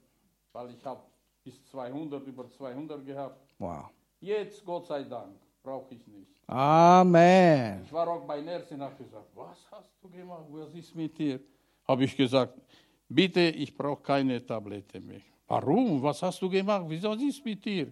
[0.54, 1.02] weil ich habe
[1.44, 3.54] bis 200, über 200 gehabt.
[3.60, 3.90] Wow.
[4.20, 6.32] Jetzt, Gott sei Dank, brauche ich nicht.
[6.48, 7.82] Amen.
[7.84, 11.18] Ich war auch bei Ärzten und habe gesagt, was hast du gemacht, was ist mit
[11.18, 11.40] dir?
[11.88, 12.60] Habe ich gesagt,
[13.08, 15.22] bitte, ich brauche keine Tablette mehr.
[15.48, 16.02] Warum?
[16.02, 16.86] Was hast du gemacht?
[16.88, 17.92] Wieso ist mit dir?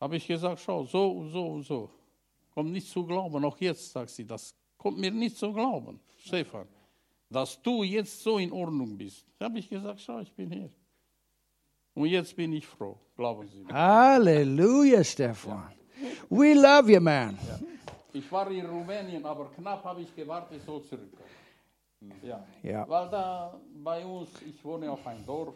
[0.00, 1.90] Habe ich gesagt, schau, so, so, so.
[2.52, 6.66] Kommt nicht zu glauben, auch jetzt sagt sie, das kommt mir nicht zu glauben, Stefan,
[7.28, 9.26] dass du jetzt so in Ordnung bist.
[9.40, 10.70] Habe ich gesagt, schau, ich bin hier.
[11.94, 13.72] Und jetzt bin ich froh, glauben Sie mir.
[13.72, 15.72] Hallelujah, Stefan.
[16.28, 17.38] We love you, man.
[18.12, 21.28] Ich war in Rumänien, aber knapp habe ich gewartet, so zurückkommen.
[22.22, 22.46] Ja.
[22.62, 22.88] Ja.
[22.88, 25.54] Weil da bei uns, ich wohne auf einem Dorf,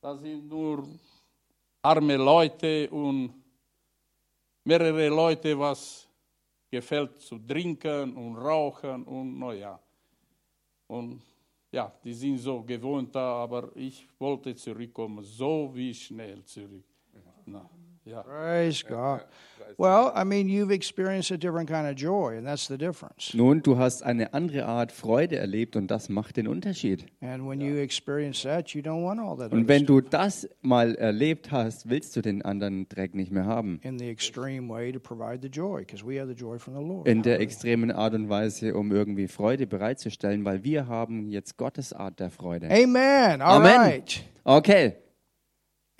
[0.00, 0.86] da sind nur
[1.82, 3.32] arme Leute und
[4.64, 6.08] mehrere Leute, was
[6.70, 9.78] gefällt zu trinken und rauchen und naja.
[10.86, 11.22] Und
[11.70, 16.84] ja, die sind so gewohnt da, aber ich wollte zurückkommen, so wie schnell zurück.
[17.46, 17.68] Na,
[18.04, 18.22] ja.
[18.22, 19.20] Praise God.
[19.78, 23.32] Well, I mean, you've experienced a different kind of joy, and that's the difference.
[23.32, 27.06] Nun, du hast eine andere Art Freude erlebt und das macht den Unterschied.
[27.22, 30.48] And when you experience that, you don't want all that Und wenn stuff du das
[30.60, 33.80] mal erlebt hast, willst du den anderen Dreck nicht mehr haben.
[33.82, 36.82] in the extreme way to provide the joy, because we have the joy from the
[36.82, 37.08] Lord.
[37.08, 41.94] In der extremen Art und Weise, um irgendwie Freude bereitzustellen, weil wir haben jetzt Gottes
[41.94, 42.66] Art der Freude.
[42.70, 43.40] Amen.
[43.40, 43.80] All Amen.
[43.80, 44.22] right.
[44.44, 44.96] Okay.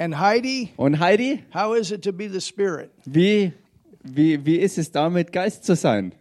[0.02, 2.90] And Heidi, Und Heidi, how is it to be the Spirit?
[3.04, 3.52] wie,
[4.02, 6.12] wie, wie ist es damit, Geist zu sein?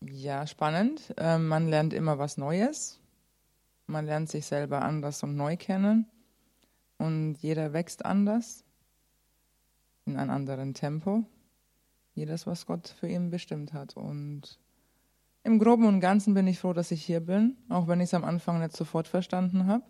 [0.00, 1.12] Ja, spannend.
[1.18, 2.98] Ähm, man lernt immer was Neues.
[3.86, 6.06] Man lernt sich selber anders und neu kennen.
[6.96, 8.64] Und jeder wächst anders,
[10.06, 11.24] in einem anderen Tempo.
[12.14, 13.98] Jedes, was Gott für ihn bestimmt hat.
[13.98, 14.58] Und
[15.44, 18.14] im Groben und Ganzen bin ich froh, dass ich hier bin, auch wenn ich es
[18.14, 19.84] am Anfang nicht sofort verstanden habe.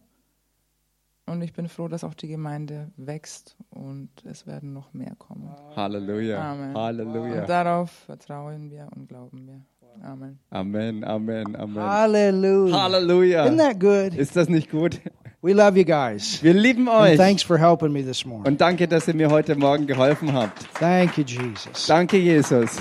[1.30, 5.48] Und ich bin froh, dass auch die Gemeinde wächst und es werden noch mehr kommen.
[5.76, 6.52] Halleluja.
[6.52, 6.74] Amen.
[6.76, 7.42] Halleluja.
[7.42, 9.60] Und darauf vertrauen wir und glauben wir.
[10.02, 10.38] Amen.
[10.50, 11.82] Amen, Amen, Amen.
[11.82, 12.82] Hallelujah.
[12.82, 13.44] Halleluja.
[13.46, 14.18] Isn't that good?
[14.18, 15.00] Ist das nicht gut?
[15.42, 16.42] We love you guys.
[16.42, 17.16] Wir lieben And euch.
[17.16, 18.46] thanks for helping me this morning.
[18.46, 20.64] Und danke, dass ihr mir heute Morgen geholfen habt.
[20.78, 21.86] Thank you, Jesus.
[21.86, 22.76] Danke, Jesus.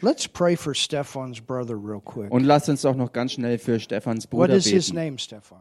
[0.00, 2.30] Let's pray for Stefan's brother real quick.
[2.32, 4.96] Und lasst uns doch noch ganz schnell für Stefans What Bruder is his beten.
[5.04, 5.58] name, Stefan?